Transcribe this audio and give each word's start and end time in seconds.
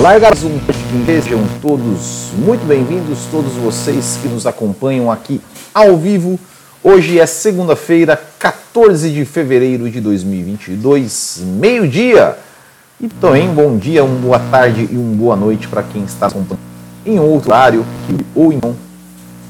Largas 0.00 0.42
um 0.44 0.58
sejam 1.04 1.40
todos 1.60 2.30
muito 2.38 2.66
bem-vindos, 2.66 3.18
todos 3.30 3.52
vocês 3.52 4.18
que 4.22 4.28
nos 4.28 4.46
acompanham 4.46 5.12
aqui 5.12 5.42
ao 5.74 5.94
vivo. 5.94 6.40
Hoje 6.82 7.20
é 7.20 7.26
segunda-feira, 7.26 8.18
14 8.38 9.10
de 9.10 9.26
fevereiro 9.26 9.90
de 9.90 10.00
2022, 10.00 11.42
meio-dia. 11.44 12.34
E 12.98 13.08
também 13.08 13.52
bom 13.52 13.76
dia, 13.76 14.02
uma 14.02 14.18
boa 14.18 14.38
tarde 14.38 14.88
e 14.90 14.96
uma 14.96 15.14
boa 15.14 15.36
noite 15.36 15.68
para 15.68 15.82
quem 15.82 16.02
está 16.04 16.28
acompanhando 16.28 16.58
em 17.04 17.20
outro 17.20 17.50
horário 17.50 17.84
ou 18.34 18.54
então 18.54 18.74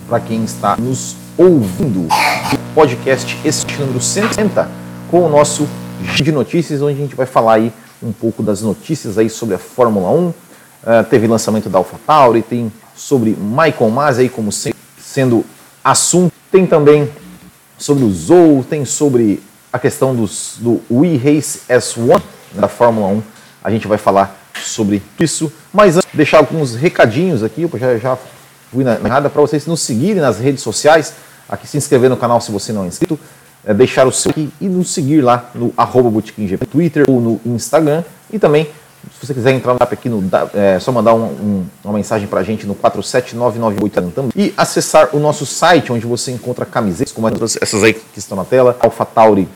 para 0.09 0.19
quem 0.19 0.43
está 0.43 0.77
nos 0.77 1.15
ouvindo. 1.39 2.09
O 2.53 2.75
podcast 2.75 3.39
este 3.45 3.79
número 3.79 4.01
160 4.01 4.69
com 5.13 5.21
o 5.21 5.29
nosso 5.29 5.69
de 6.17 6.33
notícias, 6.33 6.83
onde 6.83 6.95
a 6.95 7.03
gente 7.03 7.15
vai 7.15 7.27
falar 7.27 7.55
aí 7.55 7.73
um 8.03 8.13
pouco 8.13 8.43
das 8.43 8.63
notícias 8.63 9.19
aí 9.19 9.29
sobre 9.29 9.55
a 9.55 9.59
Fórmula 9.59 10.11
1. 10.11 10.29
Uh, 10.29 10.35
ah, 10.87 11.05
teve 11.05 11.27
lançamento 11.27 11.69
da 11.69 11.79
AlphaTauri, 11.79 12.43
tem 12.43 12.73
sobre 12.95 13.37
Michael 13.39 13.91
Masi 13.91 14.23
aí 14.23 14.29
como 14.29 14.51
sendo 14.53 15.45
assunto. 15.85 16.33
Tem 16.51 16.67
também 16.67 17.11
sobre 17.79 18.05
o 18.05 18.11
Zou, 18.11 18.65
tem 18.65 18.85
sobre 18.85 19.43
a 19.73 19.79
questão 19.79 20.15
dos, 20.15 20.55
do 20.59 20.81
We 20.91 21.17
Race 21.17 21.61
S1 21.69 22.21
da 22.55 22.69
Fórmula 22.69 23.09
1. 23.09 23.23
A 23.63 23.71
gente 23.71 23.87
vai 23.87 23.99
falar 23.99 24.37
sobre 24.63 25.03
isso. 25.19 25.53
Mas 25.73 25.97
antes, 25.97 26.09
deixar 26.13 26.39
alguns 26.39 26.75
recadinhos 26.75 27.43
aqui, 27.43 27.63
eu 27.63 27.71
já, 27.79 27.97
já 27.97 28.19
fui 28.71 28.85
na 28.85 28.99
nada 28.99 29.29
para 29.31 29.41
vocês 29.41 29.67
nos 29.67 29.81
seguirem 29.81 30.21
nas 30.21 30.39
redes 30.39 30.63
sociais, 30.63 31.15
aqui 31.49 31.67
se 31.67 31.77
inscrever 31.77 32.11
no 32.11 32.17
canal 32.17 32.41
se 32.41 32.51
você 32.51 32.73
não 32.73 32.85
é 32.85 32.87
inscrito, 32.87 33.19
é, 33.65 33.75
deixar 33.75 34.07
o 34.07 34.13
seu 34.13 34.31
aqui 34.31 34.51
e 34.61 34.69
nos 34.69 34.93
seguir 34.93 35.21
lá 35.21 35.51
no 35.55 35.73
arroba 35.77 36.11
no 36.11 36.67
Twitter 36.67 37.05
ou 37.09 37.21
no 37.21 37.41
Instagram. 37.47 38.03
E 38.33 38.39
também, 38.39 38.65
se 38.65 39.27
você 39.27 39.35
quiser 39.35 39.53
entrar 39.53 39.73
no 39.73 39.79
aqui, 39.83 40.09
no, 40.09 40.23
é 40.55 40.79
só 40.79 40.93
mandar 40.93 41.15
um, 41.15 41.25
um, 41.25 41.67
uma 41.85 41.95
mensagem 41.95 42.27
para 42.27 42.41
a 42.41 42.43
gente 42.43 42.67
no 42.67 42.75
47998 42.75 44.13
também. 44.13 44.31
E 44.35 44.55
acessar 44.57 45.15
o 45.15 45.19
nosso 45.19 45.45
site, 45.45 45.93
onde 45.93 46.07
você 46.07 46.31
encontra 46.31 46.65
camisetas, 46.65 47.13
como 47.13 47.29
essas 47.29 47.83
aí 47.83 47.95
que 47.95 48.19
estão 48.19 48.37
na 48.37 48.45
tela, 48.45 48.77
Alpha 48.81 49.05
Tauri 49.05 49.49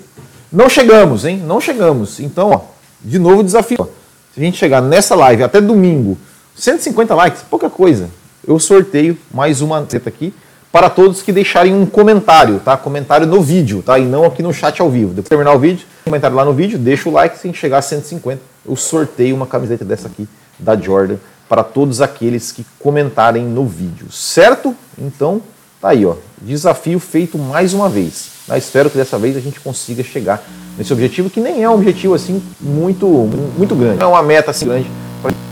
Não 0.50 0.68
chegamos, 0.68 1.24
hein? 1.24 1.38
Não 1.38 1.60
chegamos. 1.60 2.20
Então, 2.20 2.50
ó, 2.50 2.60
de 3.00 3.18
novo 3.18 3.42
desafio. 3.42 3.88
Se 4.34 4.40
a 4.40 4.44
gente 4.44 4.56
chegar 4.56 4.80
nessa 4.80 5.14
live 5.14 5.42
até 5.42 5.60
domingo, 5.60 6.16
150 6.54 7.14
likes, 7.14 7.42
pouca 7.42 7.68
coisa. 7.68 8.08
Eu 8.46 8.58
sorteio 8.58 9.16
mais 9.32 9.60
uma 9.60 9.76
camiseta 9.76 10.08
aqui 10.08 10.34
para 10.70 10.88
todos 10.88 11.20
que 11.20 11.32
deixarem 11.32 11.74
um 11.74 11.84
comentário, 11.84 12.58
tá? 12.60 12.76
Comentário 12.76 13.26
no 13.26 13.42
vídeo, 13.42 13.82
tá? 13.82 13.98
E 13.98 14.04
não 14.04 14.24
aqui 14.24 14.42
no 14.42 14.52
chat 14.52 14.80
ao 14.80 14.90
vivo. 14.90 15.10
Depois 15.10 15.24
de 15.24 15.28
terminar 15.28 15.52
o 15.52 15.58
vídeo, 15.58 15.86
comentário 16.04 16.34
lá 16.34 16.44
no 16.44 16.54
vídeo, 16.54 16.78
deixa 16.78 17.08
o 17.08 17.12
like. 17.12 17.38
Se 17.38 17.46
a 17.46 17.50
gente 17.50 17.60
chegar 17.60 17.78
a 17.78 17.82
150, 17.82 18.40
eu 18.66 18.74
sorteio 18.74 19.36
uma 19.36 19.46
camiseta 19.46 19.84
dessa 19.84 20.08
aqui 20.08 20.26
da 20.58 20.74
Jordan 20.74 21.16
para 21.52 21.62
todos 21.62 22.00
aqueles 22.00 22.50
que 22.50 22.64
comentarem 22.78 23.44
no 23.44 23.66
vídeo, 23.66 24.10
certo? 24.10 24.74
Então, 24.98 25.42
tá 25.82 25.90
aí, 25.90 26.06
ó, 26.06 26.14
desafio 26.40 26.98
feito 26.98 27.36
mais 27.36 27.74
uma 27.74 27.90
vez. 27.90 28.30
Eu 28.48 28.56
espero 28.56 28.88
que 28.88 28.96
dessa 28.96 29.18
vez 29.18 29.36
a 29.36 29.40
gente 29.40 29.60
consiga 29.60 30.02
chegar 30.02 30.42
nesse 30.78 30.90
objetivo, 30.94 31.28
que 31.28 31.40
nem 31.40 31.62
é 31.62 31.68
um 31.68 31.74
objetivo 31.74 32.14
assim 32.14 32.42
muito, 32.58 33.06
muito 33.54 33.74
grande, 33.74 33.98
não 33.98 34.06
é 34.06 34.08
uma 34.12 34.22
meta 34.22 34.50
assim 34.50 34.64
grande. 34.64 34.90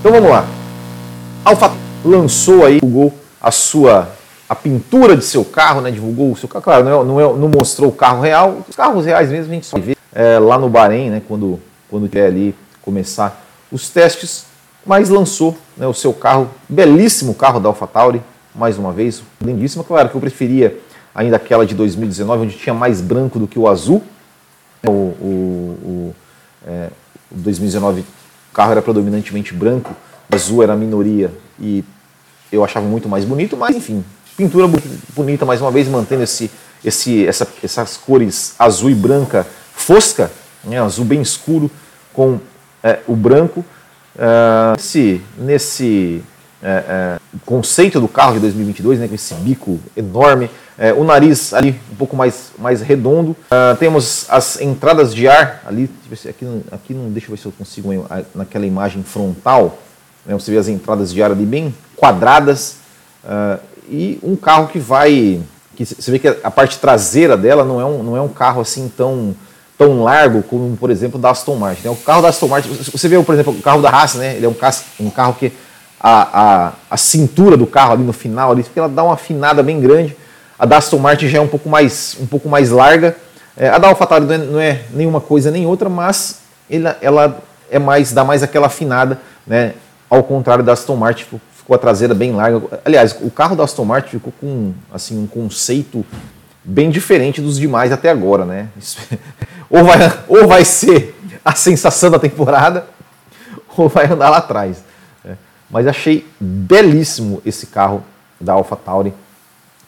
Então 0.01 0.11
vamos 0.11 0.31
lá. 0.31 0.47
Alfa 1.45 1.71
lançou 2.03 2.65
aí, 2.65 2.77
divulgou 2.77 3.13
a 3.39 3.51
sua 3.51 4.09
a 4.49 4.55
pintura 4.55 5.15
de 5.15 5.25
seu 5.27 5.45
carro, 5.45 5.83
né? 5.83 5.91
Divulgou 5.91 6.33
o 6.33 6.37
seu 6.37 6.49
carro, 6.49 6.65
claro, 6.65 6.83
não, 6.83 7.03
é, 7.03 7.05
não, 7.05 7.21
é, 7.21 7.25
não 7.25 7.49
mostrou 7.51 7.91
o 7.91 7.95
carro 7.95 8.23
real. 8.23 8.65
Os 8.67 8.75
carros 8.75 9.05
reais 9.05 9.29
mesmo 9.29 9.53
a 9.53 9.55
gente 9.55 9.67
só 9.67 9.79
vê 9.79 9.95
é, 10.15 10.39
lá 10.39 10.59
no 10.59 10.71
Bahrein, 10.71 11.11
né? 11.11 11.21
Quando 11.29 11.61
quando 11.91 12.09
quer 12.09 12.25
ali 12.29 12.55
começar 12.81 13.45
os 13.71 13.91
testes 13.91 14.49
mas 14.91 15.09
lançou 15.09 15.57
né, 15.77 15.87
o 15.87 15.95
seu 15.95 16.13
carro, 16.13 16.51
belíssimo 16.69 17.33
carro 17.33 17.61
da 17.61 17.69
AlphaTauri, 17.69 18.21
mais 18.53 18.77
uma 18.77 18.91
vez, 18.91 19.23
lindíssima. 19.41 19.85
Claro 19.85 20.09
que 20.09 20.17
eu 20.17 20.21
preferia 20.21 20.77
ainda 21.15 21.37
aquela 21.37 21.65
de 21.65 21.77
2019, 21.77 22.43
onde 22.43 22.57
tinha 22.57 22.75
mais 22.75 23.01
branco 23.01 23.39
do 23.39 23.47
que 23.47 23.57
o 23.57 23.69
azul. 23.69 24.03
O, 24.85 24.91
o, 24.91 25.25
o, 25.85 26.15
é, 26.67 26.89
o 27.31 27.37
2019 27.37 28.01
o 28.01 28.05
carro 28.53 28.73
era 28.73 28.83
predominantemente 28.83 29.55
branco, 29.55 29.95
azul 30.29 30.61
era 30.61 30.73
a 30.73 30.77
minoria 30.77 31.31
e 31.61 31.85
eu 32.51 32.65
achava 32.65 32.85
muito 32.85 33.09
mais 33.09 33.25
bonito, 33.25 33.57
mas 33.57 33.77
enfim, 33.77 34.05
pintura 34.37 34.67
bonita 35.15 35.47
mais 35.47 35.61
uma 35.61 35.71
vez, 35.71 35.87
mantendo 35.87 36.25
esse, 36.25 36.51
esse, 36.85 37.25
essa, 37.29 37.47
essas 37.63 37.97
cores 37.97 38.57
azul 38.59 38.91
e 38.91 38.95
branca 38.97 39.47
fosca, 39.73 40.33
né, 40.65 40.81
azul 40.81 41.05
bem 41.05 41.23
escuro 41.23 41.71
com 42.13 42.41
é, 42.83 42.99
o 43.07 43.15
branco. 43.15 43.65
Uh, 44.17 44.73
nesse 44.77 45.21
nesse 45.39 46.23
é, 46.63 46.69
é, 46.69 47.21
conceito 47.47 47.99
do 47.99 48.07
carro 48.07 48.35
de 48.35 48.41
2022, 48.41 48.99
né, 48.99 49.09
com 49.09 49.15
esse 49.15 49.33
bico 49.35 49.81
enorme, 49.97 50.51
é, 50.77 50.93
o 50.93 51.05
nariz 51.05 51.55
ali 51.55 51.81
um 51.91 51.97
pouco 51.97 52.15
mais, 52.15 52.53
mais 52.59 52.83
redondo. 52.83 53.31
Uh, 53.31 53.77
temos 53.79 54.27
as 54.29 54.61
entradas 54.61 55.15
de 55.15 55.27
ar 55.27 55.63
ali, 55.67 55.89
aqui, 56.29 56.47
aqui 56.71 56.93
não, 56.93 57.11
deixa 57.11 57.29
eu 57.29 57.31
ver 57.31 57.41
se 57.41 57.47
eu 57.47 57.53
consigo 57.53 57.89
naquela 58.35 58.67
imagem 58.67 59.03
frontal, 59.03 59.79
né, 60.27 60.35
você 60.35 60.51
vê 60.51 60.59
as 60.59 60.69
entradas 60.69 61.15
de 61.15 61.23
ar 61.23 61.31
ali 61.31 61.47
bem 61.47 61.75
quadradas 61.97 62.77
uh, 63.25 63.59
e 63.89 64.19
um 64.23 64.37
carro 64.37 64.69
que 64.69 64.79
vai, 64.79 65.41
que 65.75 65.87
você 65.87 66.11
vê 66.11 66.19
que 66.19 66.29
a 66.29 66.51
parte 66.51 66.79
traseira 66.79 67.39
dela 67.39 67.65
não 67.65 67.81
é 67.81 67.85
um, 67.87 68.03
não 68.03 68.17
é 68.17 68.21
um 68.21 68.29
carro 68.29 68.61
assim 68.61 68.91
tão 68.95 69.35
tão 69.81 70.03
largo 70.03 70.43
como, 70.43 70.77
por 70.77 70.91
exemplo, 70.91 71.19
da 71.19 71.31
Aston 71.31 71.57
Martin. 71.57 71.85
Né? 71.85 71.91
O 71.91 71.97
carro 71.97 72.21
da 72.21 72.29
Aston 72.29 72.49
Martin, 72.49 72.69
você 72.69 73.09
vê, 73.09 73.19
por 73.23 73.35
exemplo, 73.35 73.55
o 73.55 73.63
carro 73.63 73.81
da 73.81 73.89
Haas, 73.89 74.13
né? 74.17 74.37
ele 74.37 74.45
é 74.45 74.49
um 74.49 74.53
carro, 74.53 74.77
um 75.01 75.09
carro 75.09 75.33
que 75.33 75.51
a, 75.99 76.67
a, 76.67 76.73
a 76.91 76.97
cintura 76.99 77.57
do 77.57 77.67
carro 77.67 77.95
ali 77.95 78.03
no 78.03 78.13
final, 78.13 78.53
ali, 78.53 78.63
ela 78.77 78.91
dá 78.91 79.03
uma 79.03 79.15
afinada 79.15 79.63
bem 79.63 79.81
grande. 79.81 80.15
A 80.59 80.67
da 80.67 80.77
Aston 80.77 80.99
Martin 80.99 81.29
já 81.29 81.39
é 81.39 81.41
um 81.41 81.49
pouco 81.49 81.67
mais, 81.71 82.15
um 82.21 82.27
pouco 82.27 82.47
mais 82.47 82.69
larga. 82.69 83.17
É, 83.57 83.71
a 83.71 83.79
da 83.79 83.89
AlphaTauri 83.89 84.27
não 84.27 84.35
é, 84.35 84.39
não 84.39 84.61
é 84.61 84.83
nenhuma 84.93 85.21
coisa 85.21 85.51
nem 85.51 85.65
outra, 85.65 85.89
mas 85.89 86.41
ela, 86.69 86.99
ela 87.01 87.43
é 87.71 87.79
mais, 87.79 88.13
dá 88.13 88.23
mais 88.23 88.43
aquela 88.43 88.67
afinada, 88.67 89.19
né? 89.47 89.73
ao 90.11 90.23
contrário 90.23 90.63
da 90.63 90.75
Aston 90.75 90.97
Martin, 90.97 91.25
ficou 91.57 91.75
a 91.75 91.79
traseira 91.79 92.13
bem 92.13 92.33
larga. 92.33 92.81
Aliás, 92.85 93.17
o 93.23 93.31
carro 93.31 93.57
da 93.57 93.65
Aston 93.65 93.87
Martin 93.87 94.11
ficou 94.11 94.33
com 94.39 94.75
assim, 94.93 95.19
um 95.19 95.27
conceito 95.27 96.05
bem 96.63 96.91
diferente 96.91 97.41
dos 97.41 97.59
demais 97.59 97.91
até 97.93 98.11
agora, 98.11 98.45
né? 98.45 98.69
Ou 99.71 99.85
vai, 99.85 99.99
ou 100.29 100.49
vai 100.49 100.65
ser 100.65 101.15
a 101.45 101.55
sensação 101.55 102.11
da 102.11 102.19
temporada, 102.19 102.87
ou 103.77 103.89
vai 103.89 104.07
andar 104.07 104.29
lá 104.29 104.39
atrás. 104.39 104.83
É. 105.25 105.35
Mas 105.71 105.87
achei 105.87 106.27
belíssimo 106.39 107.41
esse 107.47 107.67
carro 107.67 108.05
da 108.41 108.55
AlphaTauri, 108.55 109.15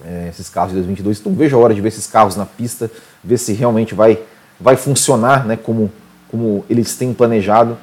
é, 0.05 0.29
esses 0.29 0.49
carros 0.49 0.71
de 0.71 0.77
2022. 0.77 1.19
Então 1.19 1.35
vejo 1.35 1.57
a 1.57 1.61
hora 1.61 1.75
de 1.75 1.81
ver 1.81 1.89
esses 1.89 2.07
carros 2.07 2.37
na 2.37 2.47
pista, 2.47 2.91
ver 3.23 3.39
se 3.39 3.53
realmente 3.53 3.95
vai, 3.95 4.19
vai 4.61 4.77
funcionar 4.77 5.45
né, 5.45 5.57
como, 5.57 5.91
como 6.31 6.65
eles 6.71 6.95
têm 6.97 7.13
planejado. 7.13 7.77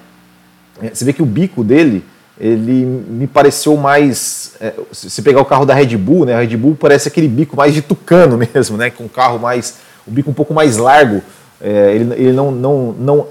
É, 0.82 0.90
você 0.94 1.04
vê 1.04 1.12
que 1.12 1.22
o 1.22 1.26
bico 1.26 1.64
dele, 1.64 2.06
ele 2.40 2.86
me 2.86 3.28
pareceu 3.28 3.76
mais. 3.76 4.54
É, 4.62 4.74
se 4.94 5.22
pegar 5.22 5.42
o 5.42 5.46
carro 5.46 5.66
da 5.66 5.74
Red 5.74 5.98
Bull, 5.98 6.26
né? 6.26 6.36
A 6.36 6.40
Red 6.40 6.56
Bull 6.56 6.76
parece 6.80 7.10
aquele 7.10 7.28
bico 7.28 7.58
mais 7.58 7.74
de 7.74 7.82
tucano 7.82 8.38
mesmo, 8.54 8.78
né? 8.78 8.90
Com 8.90 9.06
um 9.06 9.10
carro 9.10 9.38
mais. 9.38 9.76
o 10.08 10.12
bico 10.12 10.32
um 10.32 10.34
pouco 10.34 10.54
mais 10.54 10.78
largo 10.78 11.22
é, 11.62 11.94
ele, 11.94 12.14
ele 12.14 12.34
não, 12.34 12.52
não, 12.52 12.92
não. 12.94 13.28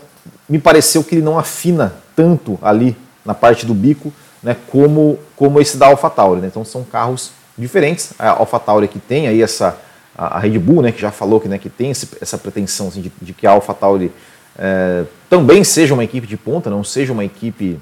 Me 0.49 0.59
pareceu 0.59 1.03
que 1.03 1.15
ele 1.15 1.23
não 1.23 1.39
afina 1.39 1.95
tanto 2.15 2.59
ali 2.63 2.97
na 3.25 3.35
parte 3.35 3.67
do 3.67 3.75
bico 3.75 4.13
né, 4.43 4.57
como, 4.71 5.19
como 5.37 5.61
esse 5.61 5.77
da 5.77 5.87
AlphaTauri. 5.87 6.41
Né? 6.41 6.49
Então 6.49 6.65
são 6.65 6.85
carros 6.85 7.33
diferentes. 7.57 8.13
A 8.19 8.31
AlphaTauri 8.31 8.89
que 8.89 8.99
tem 8.99 9.29
aí 9.29 9.43
essa. 9.43 9.77
A 10.17 10.41
Red 10.41 10.59
Bull, 10.59 10.83
né, 10.83 10.91
que 10.91 11.01
já 11.01 11.13
falou 11.13 11.39
que, 11.39 11.47
né, 11.47 11.59
que 11.59 11.71
tem 11.71 11.93
esse, 11.93 12.09
essa 12.21 12.37
pretensão 12.37 12.89
assim, 12.89 13.01
de, 13.01 13.13
de, 13.23 13.33
que 13.33 13.47
a 13.47 13.53
AlphaTauri 13.53 14.11
é, 14.59 15.05
também 15.31 15.63
seja 15.63 15.95
uma 15.95 16.03
equipe 16.03 16.27
de 16.27 16.37
ponta, 16.37 16.69
não 16.69 16.83
seja 16.83 17.13
uma 17.13 17.25
equipe, 17.25 17.79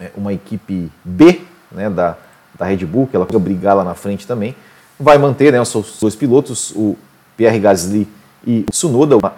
é, 0.00 0.10
uma 0.16 0.32
equipe 0.32 0.90
B, 1.04 1.42
né, 1.70 1.88
da, 1.88 2.16
da 2.58 2.66
Red 2.66 2.78
Bull, 2.78 3.06
que 3.06 3.14
ela 3.14 3.24
vai 3.24 3.40
brigar 3.40 3.76
lá 3.76 3.84
na 3.84 3.94
frente 3.94 4.26
também. 4.26 4.56
Vai 4.98 5.16
manter 5.16 5.52
né, 5.52 5.60
os 5.60 5.68
seus 5.68 6.00
dois 6.00 6.16
pilotos, 6.16 6.72
o 6.72 6.96
Pierre 7.36 7.60
Gasly 7.60 8.08
e 8.46 8.64
o 8.68 8.70
Tsunoda, 8.70 9.16
uma 9.16 9.34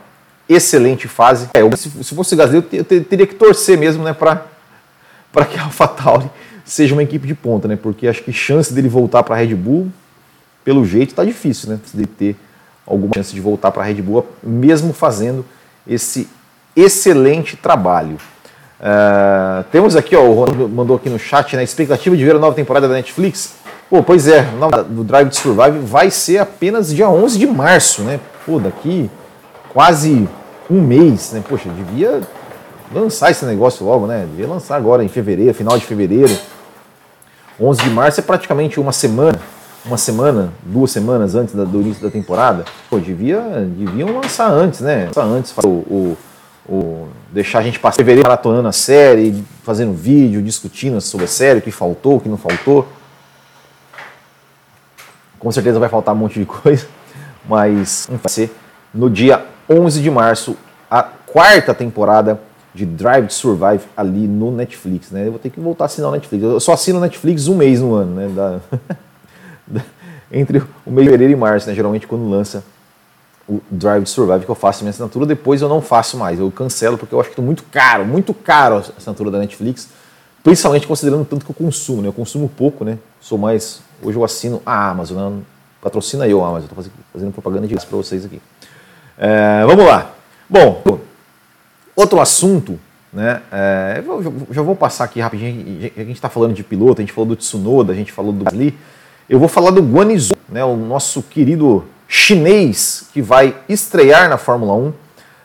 excelente 0.48 1.06
fase. 1.08 1.48
É, 1.54 1.76
se, 1.76 1.90
se 2.04 2.14
fosse 2.14 2.34
Gasly, 2.34 2.64
eu, 2.72 2.84
eu 2.90 3.04
teria 3.04 3.26
que 3.26 3.34
torcer 3.34 3.78
mesmo 3.78 4.02
né, 4.02 4.12
para 4.12 4.44
que 5.46 5.58
a 5.58 5.64
AlphaTauri 5.64 6.30
seja 6.64 6.94
uma 6.94 7.02
equipe 7.02 7.26
de 7.26 7.34
ponta, 7.34 7.66
né? 7.66 7.76
Porque 7.76 8.06
acho 8.06 8.22
que 8.22 8.32
chance 8.32 8.72
dele 8.72 8.88
voltar 8.88 9.22
para 9.22 9.34
a 9.34 9.38
Red 9.38 9.54
Bull, 9.54 9.88
pelo 10.64 10.84
jeito, 10.84 11.10
está 11.10 11.24
difícil, 11.24 11.70
né? 11.70 11.80
De 11.92 12.06
ter 12.06 12.36
alguma 12.86 13.12
chance 13.14 13.34
de 13.34 13.40
voltar 13.40 13.70
para 13.70 13.82
a 13.82 13.86
Red 13.86 14.02
Bull, 14.02 14.26
mesmo 14.42 14.92
fazendo 14.92 15.44
esse 15.86 16.28
excelente 16.76 17.56
trabalho. 17.56 18.16
Uh, 18.80 19.64
temos 19.70 19.94
aqui, 19.96 20.16
ó, 20.16 20.22
o 20.22 20.32
Ronaldo 20.32 20.68
mandou 20.68 20.96
aqui 20.96 21.10
no 21.10 21.18
chat, 21.18 21.54
né? 21.56 21.62
Expectativa 21.62 22.16
de 22.16 22.24
ver 22.24 22.36
a 22.36 22.38
nova 22.38 22.54
temporada 22.54 22.88
da 22.88 22.94
Netflix. 22.94 23.54
Pô, 23.90 24.02
pois 24.02 24.28
é, 24.28 24.46
do 24.88 25.02
Drive 25.02 25.28
to 25.30 25.36
Survive 25.36 25.80
vai 25.80 26.10
ser 26.10 26.38
apenas 26.38 26.94
dia 26.94 27.10
11 27.10 27.38
de 27.38 27.46
março, 27.46 28.02
né? 28.02 28.20
Pô, 28.50 28.58
daqui 28.58 29.08
quase 29.68 30.28
um 30.68 30.82
mês, 30.82 31.30
né? 31.30 31.40
Poxa, 31.48 31.68
devia 31.68 32.20
lançar 32.92 33.30
esse 33.30 33.44
negócio 33.44 33.86
logo, 33.86 34.08
né? 34.08 34.26
Devia 34.28 34.48
lançar 34.48 34.74
agora 34.74 35.04
em 35.04 35.08
fevereiro, 35.08 35.54
final 35.54 35.78
de 35.78 35.86
fevereiro. 35.86 36.36
11 37.60 37.80
de 37.80 37.90
março 37.90 38.18
é 38.18 38.24
praticamente 38.24 38.80
uma 38.80 38.90
semana, 38.90 39.38
uma 39.86 39.96
semana, 39.96 40.52
duas 40.64 40.90
semanas 40.90 41.36
antes 41.36 41.54
do 41.54 41.80
início 41.80 42.02
da 42.02 42.10
temporada. 42.10 42.64
Pô, 42.88 42.98
devia, 42.98 43.40
deviam 43.68 44.18
lançar 44.20 44.50
antes, 44.50 44.80
né? 44.80 45.04
Lançar 45.06 45.26
antes, 45.26 45.54
o, 45.58 45.68
o, 45.68 46.16
o, 46.68 47.08
deixar 47.30 47.60
a 47.60 47.62
gente 47.62 47.78
passar 47.78 47.98
fevereiro 47.98 48.28
maratonando 48.28 48.66
a 48.66 48.72
série, 48.72 49.44
fazendo 49.62 49.92
vídeo, 49.92 50.42
discutindo 50.42 51.00
sobre 51.00 51.26
a 51.26 51.28
série, 51.28 51.60
o 51.60 51.62
que 51.62 51.70
faltou, 51.70 52.16
o 52.16 52.20
que 52.20 52.28
não 52.28 52.36
faltou. 52.36 52.88
Com 55.38 55.52
certeza 55.52 55.78
vai 55.78 55.88
faltar 55.88 56.16
um 56.16 56.18
monte 56.18 56.40
de 56.40 56.46
coisa, 56.46 56.88
mas 57.48 58.08
vai 58.10 58.20
ser 58.28 58.54
no 58.92 59.08
dia 59.08 59.44
11 59.68 60.02
de 60.02 60.10
março 60.10 60.56
a 60.90 61.02
quarta 61.02 61.72
temporada 61.74 62.40
de 62.74 62.86
Drive 62.86 63.26
to 63.26 63.34
Survive 63.34 63.84
ali 63.96 64.26
no 64.26 64.50
Netflix, 64.50 65.10
né? 65.10 65.26
Eu 65.26 65.32
vou 65.32 65.38
ter 65.38 65.50
que 65.50 65.60
voltar 65.60 65.84
a 65.84 65.86
assinar 65.86 66.10
o 66.10 66.12
Netflix. 66.12 66.42
Eu 66.44 66.60
só 66.60 66.72
assino 66.72 66.98
o 66.98 67.00
Netflix 67.00 67.48
um 67.48 67.56
mês 67.56 67.80
no 67.80 67.94
ano, 67.94 68.14
né? 68.14 68.28
Da... 68.28 68.60
Entre 70.32 70.62
o 70.86 70.90
mês 70.90 71.04
de 71.04 71.10
fevereiro 71.10 71.32
e 71.32 71.36
março, 71.36 71.68
né? 71.68 71.74
Geralmente 71.74 72.06
quando 72.06 72.28
lança 72.28 72.62
o 73.48 73.60
Drive 73.68 74.04
to 74.04 74.10
Survive 74.10 74.44
que 74.44 74.50
eu 74.50 74.54
faço 74.54 74.84
minha 74.84 74.90
assinatura, 74.90 75.26
depois 75.26 75.60
eu 75.60 75.68
não 75.68 75.82
faço 75.82 76.16
mais. 76.16 76.38
Eu 76.38 76.50
cancelo 76.50 76.96
porque 76.96 77.14
eu 77.14 77.20
acho 77.20 77.30
que 77.30 77.40
é 77.40 77.42
muito 77.42 77.64
caro, 77.64 78.04
muito 78.04 78.32
caro 78.32 78.76
a 78.76 78.78
assinatura 78.78 79.30
da 79.30 79.38
Netflix, 79.38 79.88
principalmente 80.42 80.86
considerando 80.86 81.24
tanto 81.24 81.44
que 81.44 81.50
eu 81.50 81.54
consumo, 81.54 82.02
né? 82.02 82.08
Eu 82.08 82.12
consumo 82.12 82.48
pouco, 82.48 82.84
né? 82.84 82.98
Sou 83.20 83.36
mais... 83.36 83.82
Hoje 84.02 84.16
eu 84.16 84.24
assino 84.24 84.62
a 84.64 84.90
Amazon, 84.90 85.18
né? 85.18 85.42
Patrocina 85.82 86.26
eu 86.26 86.44
Amazon, 86.44 86.62
estou 86.62 86.76
fazendo, 86.76 86.92
fazendo 87.12 87.32
propaganda 87.32 87.66
de 87.66 87.74
para 87.74 87.96
vocês 87.96 88.24
aqui. 88.24 88.40
É, 89.18 89.64
vamos 89.66 89.84
lá. 89.84 90.12
Bom, 90.48 90.82
Outro 92.00 92.18
assunto, 92.18 92.80
né? 93.12 93.42
É, 93.52 94.02
já 94.50 94.62
vou 94.62 94.74
passar 94.74 95.04
aqui 95.04 95.20
rapidinho. 95.20 95.90
A 95.94 96.00
gente 96.00 96.12
está 96.12 96.30
falando 96.30 96.54
de 96.54 96.62
piloto, 96.62 97.02
a 97.02 97.02
gente 97.02 97.12
falou 97.12 97.28
do 97.28 97.36
Tsunoda, 97.36 97.92
a 97.92 97.94
gente 97.94 98.10
falou 98.10 98.32
do 98.32 98.42
Gasly. 98.42 98.74
Eu 99.28 99.38
vou 99.38 99.48
falar 99.48 99.70
do 99.70 99.82
Guanizu, 99.82 100.32
né? 100.48 100.64
O 100.64 100.76
nosso 100.76 101.22
querido 101.22 101.84
chinês 102.08 103.08
que 103.12 103.20
vai 103.20 103.54
estrear 103.68 104.30
na 104.30 104.38
Fórmula 104.38 104.72
1 104.72 104.92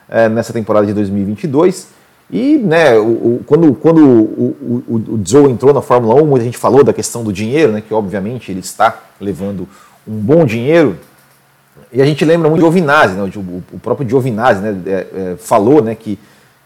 é, 0.08 0.30
nessa 0.30 0.54
temporada 0.54 0.88
de 0.88 0.94
2022. 0.94 1.90
E 2.32 2.58
né, 2.58 2.98
o, 2.98 3.04
o, 3.04 3.44
quando, 3.46 3.76
quando 3.76 4.02
o 4.02 5.22
Zhou 5.28 5.50
entrou 5.50 5.74
na 5.74 5.82
Fórmula 5.82 6.16
1, 6.24 6.26
muita 6.26 6.46
gente 6.46 6.58
falou 6.58 6.86
da 6.86 6.94
questão 6.94 7.22
do 7.22 7.34
dinheiro, 7.34 7.74
né, 7.74 7.82
que 7.86 7.94
obviamente 7.94 8.50
ele 8.50 8.62
está 8.62 8.98
levando 9.20 9.68
um 10.08 10.18
bom 10.18 10.46
dinheiro. 10.46 10.98
E 11.92 12.02
a 12.02 12.06
gente 12.06 12.24
lembra 12.26 12.50
muito 12.50 12.62
de 12.62 12.66
Giovinazzi, 12.66 13.16
né, 13.16 13.32
o, 13.74 13.80
próprio 13.80 14.08
Giovinazzi 14.08 14.62
né, 14.62 14.82
é, 14.86 14.92
é, 14.92 15.36
falou 15.38 15.82
né, 15.82 15.96
que 15.96 16.20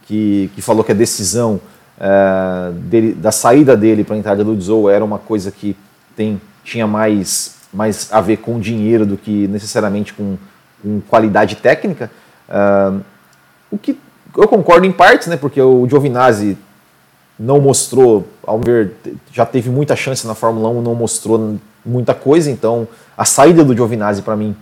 que, 0.10 0.50
que 0.56 0.62
falou 0.64 0.84
que 0.84 0.92
a 0.92 0.96
decisão 0.96 1.62
é, 2.00 2.72
dele, 2.72 3.14
da 3.14 3.32
saída 3.32 3.78
dele 3.78 4.04
para 4.04 4.16
a 4.16 4.18
entrada 4.18 4.44
do 4.44 4.60
Zou 4.60 4.90
era 4.90 5.06
uma 5.06 5.20
coisa 5.20 5.52
que 5.52 5.78
tem, 6.16 6.42
tinha 6.64 6.88
mais, 6.88 7.58
mais 7.72 8.12
a 8.12 8.20
ver 8.20 8.38
com 8.38 8.60
dinheiro 8.60 9.06
do 9.06 9.16
que 9.16 9.48
necessariamente 9.48 10.12
com, 10.16 10.36
com 10.82 11.00
qualidade 11.02 11.58
técnica. 11.58 12.10
É, 12.50 12.92
o 13.70 13.78
que 13.78 14.00
eu 14.36 14.48
concordo 14.48 14.88
em 14.88 14.92
partes, 14.92 15.28
né, 15.28 15.38
porque 15.38 15.62
o 15.62 15.88
Giovinazzi 15.88 16.58
não 17.40 17.62
mostrou, 17.62 18.28
ao 18.46 18.60
ver, 18.60 18.94
já 19.32 19.46
teve 19.46 19.70
muita 19.70 19.96
chance 19.96 20.26
na 20.26 20.34
Fórmula 20.34 20.70
1, 20.70 20.82
não 20.82 20.96
mostrou 20.96 21.60
muita 21.86 22.14
coisa, 22.14 22.50
então 22.52 22.88
a 23.18 23.26
saída 23.26 23.64
do 23.64 23.76
Giovinazzi 23.76 24.22
para 24.22 24.36
mim 24.36 24.56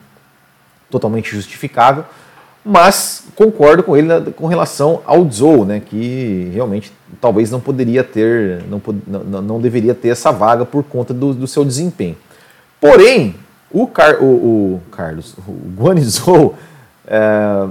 totalmente 0.90 1.36
justificável 1.36 2.06
mas 2.68 3.24
concordo 3.34 3.82
com 3.82 3.96
ele 3.96 4.10
com 4.36 4.46
relação 4.46 5.02
ao 5.06 5.32
Zou, 5.32 5.64
né, 5.64 5.80
que 5.80 6.52
realmente 6.54 6.92
talvez 7.22 7.50
não 7.50 7.62
poderia 7.62 8.04
ter, 8.04 8.62
não, 8.68 8.82
não, 9.08 9.42
não 9.42 9.62
deveria 9.62 9.96
ter 9.96 10.10
essa 10.10 10.34
vaga 10.34 10.66
por 10.66 10.84
conta 10.84 11.14
do, 11.14 11.34
do 11.34 11.48
seu 11.48 11.64
desempenho. 11.64 12.18
Porém, 12.82 13.36
o, 13.72 13.88
Car, 13.88 14.22
o, 14.22 14.26
o 14.26 14.82
Carlos, 14.92 15.34
o 15.48 15.54
Guanizou 15.78 16.56
é, 17.08 17.68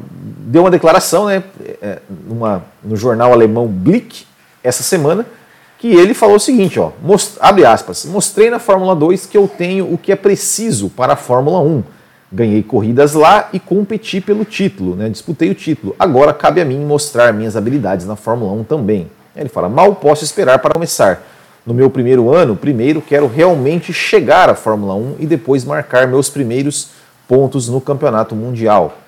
deu 0.47 0.63
uma 0.63 0.71
declaração 0.71 1.27
né, 1.27 1.45
é, 1.83 1.99
numa, 2.27 2.65
no 2.83 2.97
jornal 2.97 3.35
alemão 3.35 3.67
Blick 3.67 4.25
essa 4.65 4.83
semana, 4.83 5.27
que 5.79 5.89
ele 5.89 6.15
falou 6.15 6.37
o 6.37 6.41
seguinte, 6.41 6.81
ó, 6.81 6.93
abre 7.41 7.65
aspas, 7.65 8.05
mostrei 8.07 8.51
na 8.51 8.59
Fórmula 8.59 8.95
2 8.95 9.27
que 9.27 9.37
eu 9.37 9.47
tenho 9.47 9.93
o 9.93 9.99
que 9.99 10.11
é 10.11 10.17
preciso 10.17 10.89
para 10.89 11.13
a 11.13 11.17
Fórmula 11.17 11.61
1 11.61 11.83
Ganhei 12.31 12.61
corridas 12.63 13.15
lá 13.15 13.49
e 13.53 13.61
competi 13.61 14.21
pelo 14.21 14.45
título, 14.45 14.97
né? 14.97 15.09
disputei 15.09 15.49
o 15.49 15.55
título. 15.55 15.95
Agora 15.97 16.35
cabe 16.35 16.61
a 16.61 16.65
mim 16.65 16.85
mostrar 16.85 17.33
minhas 17.33 17.57
habilidades 17.57 18.05
na 18.05 18.17
Fórmula 18.17 18.53
1 18.53 18.65
também. 18.65 19.09
Ele 19.35 19.49
fala: 19.49 19.69
mal 19.69 19.95
posso 19.95 20.25
esperar 20.25 20.59
para 20.59 20.75
começar. 20.75 21.23
No 21.65 21.73
meu 21.73 21.89
primeiro 21.89 22.35
ano, 22.35 22.57
primeiro 22.57 23.01
quero 23.01 23.29
realmente 23.29 23.93
chegar 23.93 24.49
à 24.49 24.55
Fórmula 24.55 24.95
1 24.95 25.17
e 25.21 25.27
depois 25.27 25.65
marcar 25.65 26.09
meus 26.09 26.29
primeiros 26.29 26.91
pontos 27.29 27.69
no 27.69 27.81
campeonato 27.81 28.35
mundial. 28.35 28.99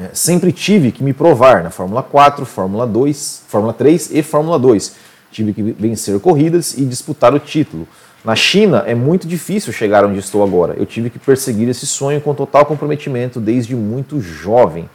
É, 0.00 0.10
sempre 0.12 0.52
tive 0.52 0.92
que 0.92 1.02
me 1.02 1.14
provar 1.14 1.62
na 1.62 1.70
Fórmula 1.70 2.02
4, 2.02 2.44
Fórmula 2.44 2.86
2, 2.86 3.44
Fórmula 3.48 3.72
3 3.72 4.10
e 4.12 4.22
Fórmula 4.22 4.58
2. 4.58 4.94
Tive 5.38 5.52
que 5.52 5.62
vencer 5.62 6.18
corridas 6.18 6.76
e 6.76 6.84
disputar 6.84 7.32
o 7.32 7.38
título. 7.38 7.86
Na 8.24 8.34
China 8.34 8.82
é 8.84 8.92
muito 8.92 9.28
difícil 9.28 9.72
chegar 9.72 10.04
onde 10.04 10.18
estou 10.18 10.42
agora. 10.42 10.74
Eu 10.76 10.84
tive 10.84 11.10
que 11.10 11.16
perseguir 11.16 11.68
esse 11.68 11.86
sonho 11.86 12.20
com 12.20 12.34
total 12.34 12.66
comprometimento 12.66 13.38
desde 13.38 13.76
muito 13.76 14.20
jovem. 14.20 14.90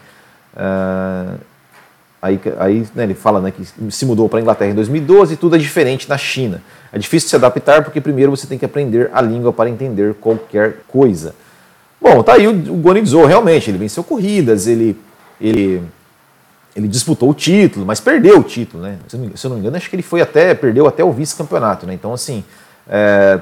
Uh, 0.54 1.40
aí, 2.22 2.42
aí 2.60 2.88
né, 2.94 3.04
ele 3.04 3.14
fala 3.14 3.40
né, 3.40 3.52
que 3.52 3.64
se 3.90 4.06
mudou 4.06 4.28
para 4.28 4.40
a 4.40 4.42
Inglaterra 4.42 4.72
em 4.72 4.76
2012 4.76 5.36
e 5.36 5.38
tudo 5.38 5.56
é 5.56 5.60
diferente 5.60 6.10
na 6.10 6.18
China. 6.18 6.62
É 6.92 7.00
difícil 7.00 7.30
se 7.30 7.36
adaptar 7.38 7.86
porque 7.86 8.02
primeiro 8.02 8.30
você 8.30 8.46
tem 8.46 8.60
que 8.60 8.66
aprender 8.66 9.10
a 9.14 9.22
língua 9.22 9.54
para 9.54 9.70
entender 9.70 10.14
qualquer 10.16 10.80
coisa. 10.90 11.34
Bom, 12.02 12.22
tá 12.22 12.34
aí 12.34 12.50
o, 12.50 12.52
o 12.52 12.82
Guanizou, 12.82 13.26
realmente, 13.26 13.72
ele 13.72 13.78
venceu 13.78 14.04
corridas, 14.04 14.68
ele, 14.68 15.00
ele, 15.40 15.82
ele 16.76 16.88
disputou 16.88 17.30
o 17.30 17.34
título, 17.34 17.86
mas 17.86 18.00
perdeu 18.00 18.40
o 18.40 18.44
título, 18.44 18.84
né? 18.84 18.98
Se 19.08 19.16
eu, 19.16 19.20
não, 19.20 19.38
se 19.38 19.46
eu 19.46 19.50
não 19.50 19.56
me 19.58 19.62
engano, 19.62 19.78
acho 19.78 19.90
que 19.90 19.96
ele 19.96 20.04
foi 20.04 20.22
até, 20.22 20.54
perdeu 20.56 20.88
até 20.88 21.04
o 21.04 21.12
vice-campeonato, 21.12 21.86
né? 21.86 21.94
Então, 21.94 22.14
assim, 22.14 22.44
é, 22.90 23.40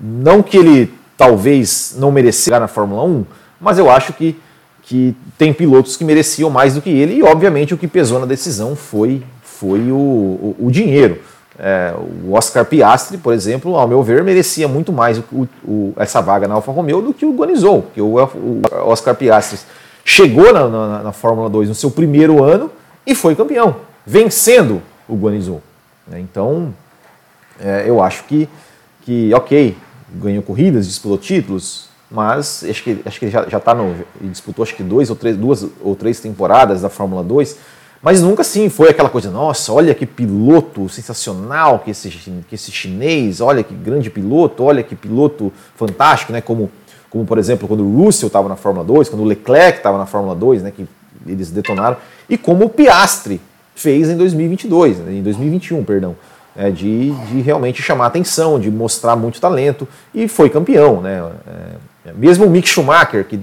não 0.00 0.42
que 0.42 0.56
ele 0.56 0.94
talvez 1.16 1.96
não 1.98 2.12
merecesse 2.12 2.50
na 2.50 2.68
Fórmula 2.68 3.02
1, 3.04 3.24
mas 3.60 3.78
eu 3.78 3.90
acho 3.90 4.12
que, 4.12 4.38
que 4.82 5.16
tem 5.36 5.52
pilotos 5.52 5.96
que 5.96 6.04
mereciam 6.04 6.48
mais 6.48 6.74
do 6.74 6.80
que 6.80 6.90
ele, 6.90 7.14
e 7.14 7.22
obviamente 7.22 7.74
o 7.74 7.78
que 7.78 7.88
pesou 7.88 8.20
na 8.20 8.26
decisão 8.26 8.76
foi, 8.76 9.22
foi 9.42 9.90
o, 9.90 9.96
o, 9.96 10.56
o 10.60 10.70
dinheiro. 10.70 11.18
É, 11.58 11.92
o 12.24 12.34
Oscar 12.34 12.64
Piastri, 12.64 13.18
por 13.18 13.34
exemplo, 13.34 13.74
ao 13.74 13.88
meu 13.88 14.00
ver, 14.00 14.22
merecia 14.22 14.68
muito 14.68 14.92
mais 14.92 15.18
o, 15.32 15.92
essa 15.96 16.20
vaga 16.20 16.46
na 16.46 16.54
Alfa 16.54 16.70
Romeo 16.70 17.02
do 17.02 17.12
que 17.12 17.26
o 17.26 17.32
Guanizou, 17.32 17.82
porque 17.82 18.00
o, 18.00 18.14
Oscar 18.84 19.16
Piastri 19.16 19.58
chegou 20.04 20.52
na, 20.52 20.68
na, 20.68 21.02
na, 21.04 21.12
Fórmula 21.12 21.48
2 21.48 21.68
no 21.68 21.74
seu 21.74 21.90
primeiro 21.90 22.42
ano 22.42 22.70
e 23.06 23.14
foi 23.14 23.34
campeão, 23.34 23.76
vencendo 24.06 24.82
o 25.08 25.14
Guanizou. 25.14 25.62
Então, 26.12 26.74
é, 27.60 27.84
eu 27.86 28.02
acho 28.02 28.24
que 28.24 28.48
que, 29.08 29.32
ok, 29.32 29.74
ganhou 30.16 30.42
corridas, 30.42 30.86
disputou 30.86 31.16
títulos, 31.16 31.88
mas 32.10 32.62
acho 32.68 32.82
que, 32.82 33.00
acho 33.06 33.18
que 33.18 33.24
ele 33.24 33.32
já, 33.32 33.48
já 33.48 33.58
tá 33.58 33.74
no. 33.74 33.94
Ele 34.20 34.28
disputou 34.30 34.62
acho 34.62 34.76
que 34.76 34.82
dois 34.82 35.08
ou 35.08 35.16
três, 35.16 35.34
duas 35.34 35.66
ou 35.80 35.96
três 35.96 36.20
temporadas 36.20 36.82
da 36.82 36.90
Fórmula 36.90 37.24
2, 37.24 37.56
mas 38.02 38.20
nunca 38.20 38.42
assim 38.42 38.68
foi 38.68 38.90
aquela 38.90 39.08
coisa, 39.08 39.30
nossa, 39.30 39.72
olha 39.72 39.94
que 39.94 40.04
piloto 40.04 40.90
sensacional 40.90 41.78
que 41.78 41.90
esse, 41.90 42.10
que 42.10 42.54
esse 42.54 42.70
chinês, 42.70 43.40
olha 43.40 43.62
que 43.62 43.72
grande 43.72 44.10
piloto, 44.10 44.62
olha 44.62 44.82
que 44.82 44.94
piloto 44.94 45.50
fantástico, 45.74 46.30
né? 46.30 46.42
Como, 46.42 46.70
como 47.10 47.24
por 47.24 47.38
exemplo, 47.38 47.66
quando 47.66 47.84
o 47.84 48.04
Russell 48.04 48.26
estava 48.26 48.48
na 48.48 48.56
Fórmula 48.56 48.84
2, 48.84 49.08
quando 49.08 49.22
o 49.22 49.24
Leclerc 49.24 49.78
estava 49.78 49.98
na 49.98 50.06
Fórmula 50.06 50.34
2, 50.34 50.62
né? 50.62 50.70
Que 50.70 50.86
eles 51.26 51.50
detonaram, 51.50 51.96
e 52.28 52.36
como 52.38 52.66
o 52.66 52.68
Piastri 52.68 53.40
fez 53.74 54.08
em 54.08 54.16
2022, 54.16 54.98
né, 54.98 55.14
em 55.14 55.22
2021, 55.22 55.84
perdão. 55.84 56.16
né, 56.54 56.70
de, 56.70 57.12
de 57.12 57.40
realmente 57.40 57.80
chamar 57.80 58.06
atenção, 58.06 58.58
de 58.58 58.70
mostrar 58.70 59.14
muito 59.14 59.40
talento, 59.40 59.86
e 60.12 60.26
foi 60.26 60.50
campeão. 60.50 61.00
Né? 61.00 61.22
É, 62.06 62.12
mesmo 62.12 62.44
o 62.44 62.50
Mick 62.50 62.68
Schumacher, 62.68 63.24
que 63.24 63.40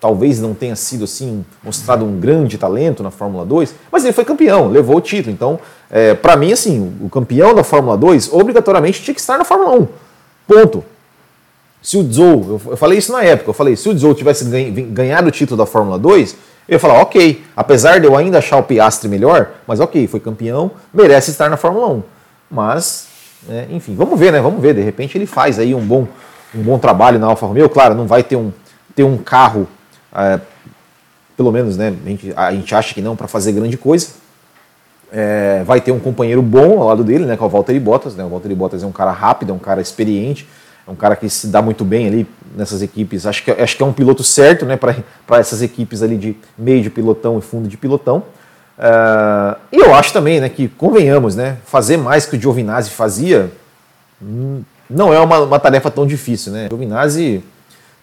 talvez 0.00 0.40
não 0.40 0.54
tenha 0.54 0.76
sido 0.76 1.04
assim 1.04 1.44
mostrado 1.62 2.04
um 2.04 2.20
grande 2.20 2.58
talento 2.58 3.02
na 3.02 3.10
Fórmula 3.10 3.44
2, 3.44 3.74
mas 3.90 4.04
ele 4.04 4.12
foi 4.12 4.24
campeão, 4.24 4.68
levou 4.68 4.96
o 4.96 5.00
título. 5.00 5.32
Então, 5.32 5.58
é, 5.90 6.14
para 6.14 6.36
mim, 6.36 6.52
assim, 6.52 6.96
o 7.00 7.08
campeão 7.08 7.54
da 7.54 7.64
Fórmula 7.64 7.96
2 7.96 8.32
obrigatoriamente 8.32 9.02
tinha 9.02 9.14
que 9.14 9.20
estar 9.20 9.38
na 9.38 9.44
Fórmula 9.44 9.80
1. 9.80 9.88
Ponto. 10.46 10.84
Se 11.82 11.96
o 11.96 12.12
Zou, 12.12 12.60
eu 12.66 12.76
falei 12.76 12.98
isso 12.98 13.12
na 13.12 13.22
época, 13.22 13.50
eu 13.50 13.54
falei, 13.54 13.76
se 13.76 13.88
o 13.88 13.96
Zou 13.96 14.14
tivesse 14.14 14.44
ganhado 14.90 15.28
o 15.28 15.30
título 15.30 15.56
da 15.56 15.66
Fórmula 15.66 15.98
2, 15.98 16.36
eu 16.68 16.74
ia 16.74 16.78
falar, 16.78 17.00
ok, 17.00 17.42
apesar 17.56 18.00
de 18.00 18.06
eu 18.06 18.16
ainda 18.16 18.38
achar 18.38 18.58
o 18.58 18.62
Piastre 18.62 19.08
melhor, 19.08 19.52
mas 19.66 19.80
ok, 19.80 20.06
foi 20.06 20.20
campeão, 20.20 20.72
merece 20.92 21.30
estar 21.30 21.48
na 21.48 21.56
Fórmula 21.56 21.88
1. 21.88 22.02
Mas, 22.50 23.08
é, 23.48 23.66
enfim, 23.70 23.94
vamos 23.94 24.18
ver, 24.18 24.32
né? 24.32 24.40
Vamos 24.40 24.60
ver, 24.60 24.74
de 24.74 24.82
repente 24.82 25.16
ele 25.16 25.24
faz 25.24 25.58
aí 25.58 25.74
um 25.74 25.80
bom, 25.80 26.06
um 26.54 26.62
bom 26.62 26.78
trabalho 26.78 27.18
na 27.18 27.26
Alfa 27.28 27.46
Romeo. 27.46 27.68
Claro, 27.68 27.94
não 27.94 28.06
vai 28.06 28.22
ter 28.22 28.36
um, 28.36 28.52
ter 28.94 29.04
um 29.04 29.16
carro, 29.16 29.68
é, 30.14 30.40
pelo 31.36 31.52
menos, 31.52 31.76
né? 31.76 31.94
A 32.04 32.08
gente, 32.08 32.32
a 32.36 32.52
gente 32.52 32.74
acha 32.74 32.92
que 32.92 33.00
não, 33.00 33.14
para 33.14 33.28
fazer 33.28 33.52
grande 33.52 33.78
coisa. 33.78 34.08
É, 35.10 35.62
vai 35.64 35.80
ter 35.80 35.90
um 35.90 35.98
companheiro 35.98 36.42
bom 36.42 36.82
ao 36.82 36.88
lado 36.88 37.02
dele, 37.02 37.24
né? 37.24 37.34
Que 37.34 37.42
é 37.42 37.46
o 37.46 37.48
Valtteri 37.48 37.80
Bottas. 37.80 38.14
Né? 38.14 38.24
O 38.24 38.28
Valtteri 38.28 38.54
Bottas 38.54 38.82
é 38.82 38.86
um 38.86 38.92
cara 38.92 39.10
rápido, 39.10 39.52
é 39.52 39.54
um 39.54 39.58
cara 39.58 39.80
experiente 39.80 40.46
é 40.88 40.90
um 40.90 40.96
cara 40.96 41.14
que 41.14 41.28
se 41.28 41.48
dá 41.48 41.60
muito 41.60 41.84
bem 41.84 42.06
ali 42.06 42.26
nessas 42.56 42.80
equipes. 42.80 43.26
Acho 43.26 43.44
que, 43.44 43.50
acho 43.50 43.76
que 43.76 43.82
é 43.82 43.86
um 43.86 43.92
piloto 43.92 44.24
certo 44.24 44.64
né, 44.64 44.74
para 44.74 45.38
essas 45.38 45.60
equipes 45.60 46.02
ali 46.02 46.16
de 46.16 46.36
meio 46.56 46.82
de 46.82 46.88
pilotão 46.88 47.38
e 47.38 47.42
fundo 47.42 47.68
de 47.68 47.76
pilotão. 47.76 48.22
Uh, 48.78 49.56
e 49.70 49.76
eu 49.76 49.94
acho 49.94 50.14
também 50.14 50.40
né, 50.40 50.48
que, 50.48 50.66
convenhamos, 50.66 51.36
né, 51.36 51.58
fazer 51.66 51.98
mais 51.98 52.24
que 52.24 52.36
o 52.36 52.40
Giovinazzi 52.40 52.90
fazia 52.90 53.50
hum, 54.22 54.62
não 54.88 55.12
é 55.12 55.20
uma, 55.20 55.40
uma 55.40 55.58
tarefa 55.58 55.90
tão 55.90 56.06
difícil. 56.06 56.52
Né? 56.52 56.66
O 56.66 56.68
Giovinazzi 56.70 57.44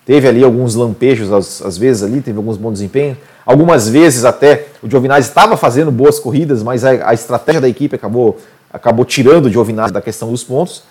teve 0.05 0.27
ali 0.27 0.43
alguns 0.43 0.75
lampejos 0.75 1.33
às, 1.33 1.63
às, 1.63 1.77
vezes 1.79 2.03
ali, 2.03 2.21
teve 2.21 2.37
alguns 2.37 2.57
bons 2.57 2.73
desempenhos. 2.73 3.17
Algumas 3.43 3.89
vezes 3.89 4.25
até 4.25 4.67
o 4.83 4.87
Giovinazzi 4.87 5.29
estava 5.29 5.57
fazendo 5.57 5.91
boas 5.91 6.19
corridas, 6.19 6.61
mas 6.61 6.85
a, 6.85 7.09
a, 7.09 7.13
estratégia 7.15 7.61
da 7.61 7.69
equipe 7.69 7.95
acabou, 7.95 8.37
acabou 8.71 9.05
tirando 9.05 9.47
o 9.47 9.49
Giovinazzi 9.49 9.91
da 9.91 10.01
questão 10.01 10.29
dos 10.29 10.43
pontos 10.43 10.83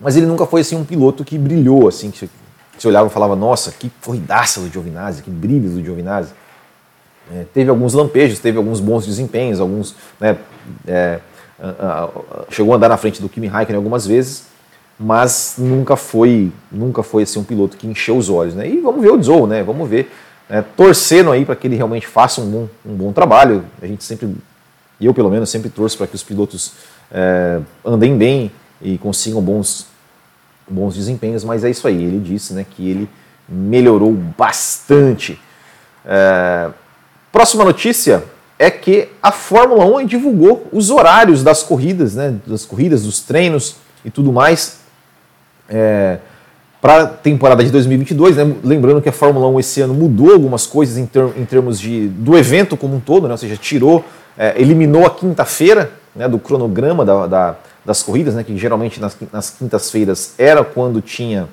mas 0.00 0.16
ele 0.16 0.26
nunca 0.26 0.46
foi 0.46 0.60
assim 0.60 0.76
um 0.76 0.84
piloto 0.84 1.24
que 1.24 1.36
brilhou, 1.36 1.88
assim, 1.88 2.10
que 2.10 2.28
você 2.78 2.88
olhava 2.88 3.08
e 3.08 3.10
falava, 3.10 3.34
nossa, 3.34 3.72
que 3.72 3.90
corridaça 4.04 4.60
do 4.60 4.70
Giovinazzi, 4.70 5.22
que 5.22 5.30
brilho 5.30 5.68
do 5.68 5.84
Giovinazzi. 5.84 6.32
É, 7.32 7.44
teve 7.52 7.68
alguns 7.68 7.92
lampejos, 7.92 8.38
teve 8.38 8.56
alguns 8.56 8.80
bons 8.80 9.04
desempenhos, 9.04 9.60
alguns, 9.60 9.94
né, 10.18 10.38
é, 10.86 11.20
chegou 12.50 12.72
a 12.72 12.76
andar 12.76 12.88
na 12.88 12.96
frente 12.96 13.20
do 13.20 13.28
Kimi 13.28 13.46
Raikkonen 13.46 13.76
algumas 13.76 14.06
vezes, 14.06 14.44
mas 14.98 15.56
nunca 15.58 15.96
foi, 15.96 16.52
nunca 16.70 17.02
foi 17.02 17.24
assim 17.24 17.38
um 17.38 17.44
piloto 17.44 17.76
que 17.76 17.86
encheu 17.86 18.16
os 18.16 18.28
olhos, 18.28 18.54
né? 18.54 18.68
E 18.68 18.80
vamos 18.80 19.00
ver 19.00 19.12
o 19.12 19.22
Zou, 19.22 19.46
né? 19.46 19.62
Vamos 19.62 19.88
ver, 19.88 20.10
né, 20.48 20.64
torcendo 20.76 21.30
aí 21.30 21.44
para 21.44 21.54
que 21.54 21.66
ele 21.66 21.76
realmente 21.76 22.06
faça 22.06 22.40
um 22.40 22.50
bom, 22.50 22.68
um 22.84 22.94
bom 22.94 23.12
trabalho. 23.12 23.64
A 23.80 23.86
gente 23.86 24.02
sempre, 24.02 24.34
eu 25.00 25.14
pelo 25.14 25.30
menos 25.30 25.50
sempre 25.50 25.70
torço 25.70 25.96
para 25.96 26.06
que 26.06 26.16
os 26.16 26.22
pilotos 26.22 26.72
é, 27.12 27.60
andem 27.84 28.16
bem, 28.16 28.50
e 28.80 28.98
consigam 28.98 29.40
bons, 29.40 29.86
bons 30.68 30.94
desempenhos, 30.94 31.44
mas 31.44 31.64
é 31.64 31.70
isso 31.70 31.86
aí, 31.86 32.02
ele 32.02 32.18
disse 32.18 32.54
né, 32.54 32.64
que 32.68 32.88
ele 32.88 33.08
melhorou 33.48 34.12
bastante. 34.12 35.38
É... 36.04 36.70
Próxima 37.32 37.64
notícia 37.64 38.24
é 38.58 38.70
que 38.70 39.08
a 39.22 39.30
Fórmula 39.30 39.84
1 39.84 40.06
divulgou 40.06 40.66
os 40.72 40.90
horários 40.90 41.42
das 41.42 41.62
corridas, 41.62 42.14
né, 42.14 42.36
das 42.46 42.64
corridas, 42.64 43.04
dos 43.04 43.20
treinos 43.20 43.76
e 44.04 44.10
tudo 44.10 44.32
mais 44.32 44.78
é, 45.68 46.18
para 46.80 47.02
a 47.02 47.06
temporada 47.06 47.62
de 47.62 47.70
2022. 47.70 48.36
Né, 48.36 48.56
lembrando 48.64 49.02
que 49.02 49.08
a 49.08 49.12
Fórmula 49.12 49.46
1 49.48 49.60
esse 49.60 49.80
ano 49.80 49.94
mudou 49.94 50.32
algumas 50.32 50.66
coisas 50.66 50.96
em, 50.96 51.06
ter, 51.06 51.24
em 51.36 51.44
termos 51.44 51.78
de, 51.78 52.08
do 52.08 52.36
evento 52.36 52.76
como 52.76 52.96
um 52.96 53.00
todo, 53.00 53.26
né, 53.26 53.32
ou 53.32 53.38
seja, 53.38 53.56
tirou, 53.56 54.04
é, 54.36 54.54
eliminou 54.60 55.06
a 55.06 55.10
quinta-feira 55.10 55.92
né, 56.16 56.28
do 56.28 56.38
cronograma 56.38 57.04
da, 57.04 57.26
da 57.26 57.56
das 57.88 58.02
corridas, 58.02 58.34
né, 58.34 58.44
que 58.44 58.54
geralmente 58.58 59.00
nas, 59.00 59.16
nas 59.32 59.48
quintas-feiras 59.48 60.34
era 60.36 60.62
quando 60.62 61.00
tinha 61.00 61.48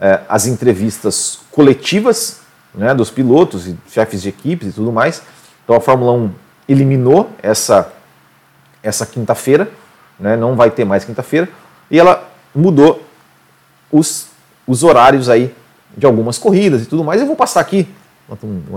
é, 0.00 0.20
as 0.28 0.48
entrevistas 0.48 1.38
coletivas 1.52 2.40
né, 2.74 2.92
dos 2.92 3.08
pilotos 3.08 3.68
e 3.68 3.78
chefes 3.88 4.20
de 4.20 4.30
equipes 4.30 4.70
e 4.70 4.72
tudo 4.72 4.90
mais. 4.90 5.22
Então 5.62 5.76
a 5.76 5.80
Fórmula 5.80 6.10
1 6.10 6.32
eliminou 6.68 7.30
essa, 7.40 7.92
essa 8.82 9.06
quinta-feira, 9.06 9.70
né, 10.18 10.36
não 10.36 10.56
vai 10.56 10.72
ter 10.72 10.84
mais 10.84 11.04
quinta-feira, 11.04 11.48
e 11.88 12.00
ela 12.00 12.28
mudou 12.52 13.00
os, 13.92 14.26
os 14.66 14.82
horários 14.82 15.28
aí 15.28 15.54
de 15.96 16.04
algumas 16.04 16.36
corridas 16.36 16.82
e 16.82 16.86
tudo 16.86 17.04
mais. 17.04 17.20
Eu 17.20 17.28
vou 17.28 17.36
passar 17.36 17.60
aqui, 17.60 17.88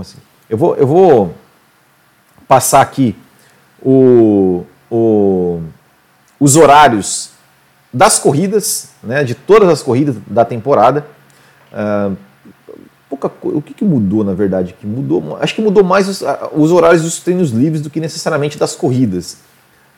assim, 0.00 0.18
eu 0.48 0.56
vou, 0.56 0.76
eu 0.76 0.86
vou 0.86 1.34
passar 2.46 2.82
aqui 2.82 3.16
o, 3.82 4.64
o 4.88 5.60
os 6.38 6.56
horários 6.56 7.30
das 7.92 8.18
corridas, 8.18 8.90
né, 9.02 9.24
de 9.24 9.34
todas 9.34 9.68
as 9.68 9.82
corridas 9.82 10.16
da 10.26 10.44
temporada. 10.44 11.06
Uh, 11.72 12.16
pouca, 13.08 13.30
o 13.42 13.62
que, 13.62 13.74
que, 13.74 13.84
mudou, 13.84 14.22
na 14.22 14.34
verdade? 14.34 14.74
Que 14.78 14.86
mudou, 14.86 15.38
acho 15.40 15.54
que 15.54 15.62
mudou 15.62 15.82
mais 15.82 16.08
os, 16.08 16.22
os, 16.52 16.70
horários 16.70 17.02
dos 17.02 17.18
treinos 17.20 17.50
livres 17.50 17.80
do 17.80 17.90
que 17.90 18.00
necessariamente 18.00 18.58
das 18.58 18.74
corridas. 18.74 19.38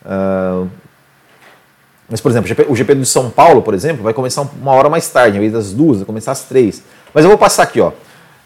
Uh, 0.04 0.68
mas, 2.08 2.20
por 2.20 2.30
exemplo, 2.30 2.50
o 2.68 2.74
GP 2.74 2.94
de 2.96 3.06
São 3.06 3.30
Paulo, 3.30 3.62
por 3.62 3.72
exemplo, 3.72 4.02
vai 4.02 4.12
começar 4.12 4.42
uma 4.42 4.72
hora 4.72 4.88
mais 4.88 5.08
tarde, 5.08 5.36
em 5.36 5.40
vez 5.40 5.52
das 5.52 5.72
duas, 5.72 5.98
vai 5.98 6.06
começar 6.06 6.32
às 6.32 6.42
três. 6.42 6.82
Mas 7.14 7.24
eu 7.24 7.28
vou 7.28 7.38
passar 7.38 7.62
aqui, 7.62 7.80
ó. 7.80 7.88
Uh, 7.88 7.92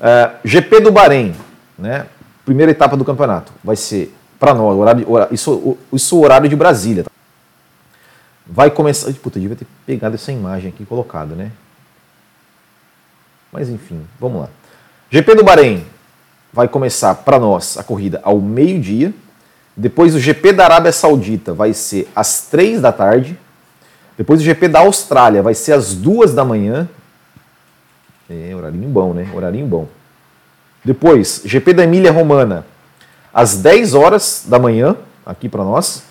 ah, 0.00 0.34
GP 0.44 0.80
do 0.80 0.92
Bahrein, 0.92 1.34
né? 1.78 2.06
Primeira 2.44 2.72
etapa 2.72 2.94
do 2.94 3.04
campeonato. 3.04 3.52
Vai 3.62 3.76
ser, 3.76 4.14
para 4.38 4.52
nós, 4.52 4.76
horário, 4.76 5.10
horário, 5.10 5.34
isso, 5.34 5.78
isso 5.92 6.20
horário 6.20 6.46
de 6.46 6.54
Brasília. 6.54 7.04
Tá? 7.04 7.10
Vai 8.46 8.70
começar. 8.70 9.12
Puta, 9.14 9.38
eu 9.38 9.42
devia 9.42 9.56
ter 9.56 9.66
pegado 9.86 10.14
essa 10.14 10.32
imagem 10.32 10.70
aqui 10.70 10.84
colocada, 10.84 11.34
né? 11.34 11.50
Mas 13.52 13.68
enfim, 13.68 14.04
vamos 14.18 14.42
lá. 14.42 14.48
GP 15.10 15.34
do 15.36 15.44
Bahrein 15.44 15.86
vai 16.52 16.68
começar 16.68 17.14
para 17.14 17.38
nós 17.38 17.78
a 17.78 17.82
corrida 17.82 18.20
ao 18.22 18.40
meio-dia. 18.40 19.12
Depois 19.76 20.14
o 20.14 20.20
GP 20.20 20.52
da 20.52 20.64
Arábia 20.64 20.92
Saudita 20.92 21.52
vai 21.52 21.72
ser 21.72 22.08
às 22.14 22.42
três 22.42 22.80
da 22.80 22.92
tarde. 22.92 23.38
Depois 24.16 24.40
o 24.40 24.44
GP 24.44 24.68
da 24.68 24.80
Austrália 24.80 25.42
vai 25.42 25.54
ser 25.54 25.72
às 25.72 25.94
duas 25.94 26.34
da 26.34 26.44
manhã. 26.44 26.88
É, 28.30 28.54
horarinho 28.54 28.88
bom, 28.88 29.12
né? 29.12 29.28
Horarinho 29.34 29.66
bom. 29.66 29.88
Depois, 30.84 31.42
GP 31.44 31.72
da 31.72 31.84
Emília 31.84 32.12
Romana, 32.12 32.64
às 33.32 33.56
10 33.56 33.94
horas 33.94 34.44
da 34.46 34.58
manhã, 34.58 34.96
aqui 35.24 35.48
para 35.48 35.64
nós. 35.64 36.04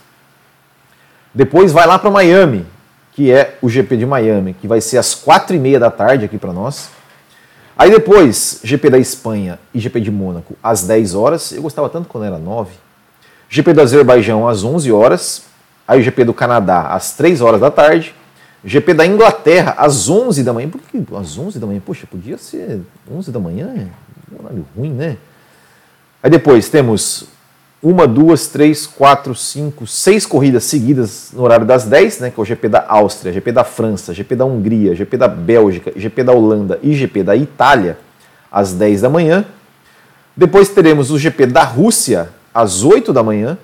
Depois 1.34 1.72
vai 1.72 1.88
lá 1.88 1.98
para 1.98 2.12
Miami, 2.12 2.66
que 3.14 3.32
é 3.32 3.58
o 3.62 3.70
GP 3.70 3.98
de 3.98 4.06
Miami, 4.06 4.54
que 4.54 4.68
vai 4.68 4.82
ser 4.82 4.98
às 4.98 5.16
quatro 5.16 5.56
e 5.56 5.60
meia 5.60 5.80
da 5.80 5.90
tarde 5.90 6.26
aqui 6.26 6.38
para 6.38 6.54
nós. 6.54 6.90
Aí 7.76 7.90
depois, 7.90 8.60
GP 8.64 8.90
da 8.90 9.00
Espanha 9.00 9.60
e 9.74 9.80
GP 9.80 10.00
de 10.00 10.12
Mônaco 10.12 10.56
às 10.62 10.84
10 10.84 11.16
horas. 11.16 11.52
Eu 11.52 11.64
gostava 11.64 11.90
tanto 11.90 12.08
quando 12.08 12.26
era 12.26 12.38
9. 12.38 12.72
GP 13.50 13.74
do 13.74 13.82
Azerbaijão 13.82 14.48
às 14.48 14.64
11 14.64 14.92
horas. 14.92 15.44
Aí 15.88 16.02
GP 16.02 16.24
do 16.26 16.34
Canadá 16.34 16.88
às 16.88 17.14
3 17.14 17.42
horas 17.42 17.60
da 17.60 17.72
tarde. 17.72 18.14
GP 18.64 18.94
da 18.94 19.06
Inglaterra 19.06 19.76
às 19.78 20.08
11 20.08 20.44
da 20.44 20.54
manhã. 20.54 20.70
Por 20.70 20.82
que 20.82 21.04
às 21.16 21.38
11 21.38 21.60
da 21.60 21.66
manhã? 21.66 21.82
Poxa, 21.84 22.06
podia 22.06 22.38
ser 22.38 22.82
11 23.12 23.32
da 23.32 23.40
manhã? 23.40 23.74
É 23.76 23.88
um 24.34 24.46
horário 24.46 24.66
ruim, 24.78 24.92
né? 24.92 25.18
Aí 26.22 26.30
depois 26.30 26.70
temos 26.70 27.26
uma, 27.84 28.08
duas, 28.08 28.48
três, 28.48 28.88
quatro, 28.88 29.36
cinco, 29.36 29.86
seis 29.86 30.26
corridas 30.26 30.64
seguidas 30.64 31.32
no 31.34 31.44
horário 31.44 31.66
das 31.66 31.84
10, 31.84 32.20
né, 32.22 32.32
que 32.32 32.40
é 32.40 32.42
o 32.42 32.46
GP 32.46 32.70
da 32.70 32.86
Áustria, 32.88 33.34
GP 33.34 33.52
da 33.52 33.66
França, 33.66 34.14
GP 34.14 34.38
da 34.38 34.46
Hungria, 34.46 34.96
GP 34.96 35.18
da 35.18 35.28
Bélgica, 35.28 35.92
GP 35.94 36.24
da 36.24 36.32
Holanda 36.32 36.80
e 36.82 36.94
GP 36.94 37.24
da 37.24 37.36
Itália, 37.36 37.98
às 38.50 38.72
10 38.72 39.02
da 39.02 39.10
manhã. 39.10 39.46
Depois 40.36 40.70
teremos 40.70 41.12
o 41.12 41.20
GP 41.20 41.46
da 41.48 41.64
Rússia, 41.64 42.30
às 42.54 42.86
8 42.86 43.12
da 43.12 43.22
manhã. 43.22 43.58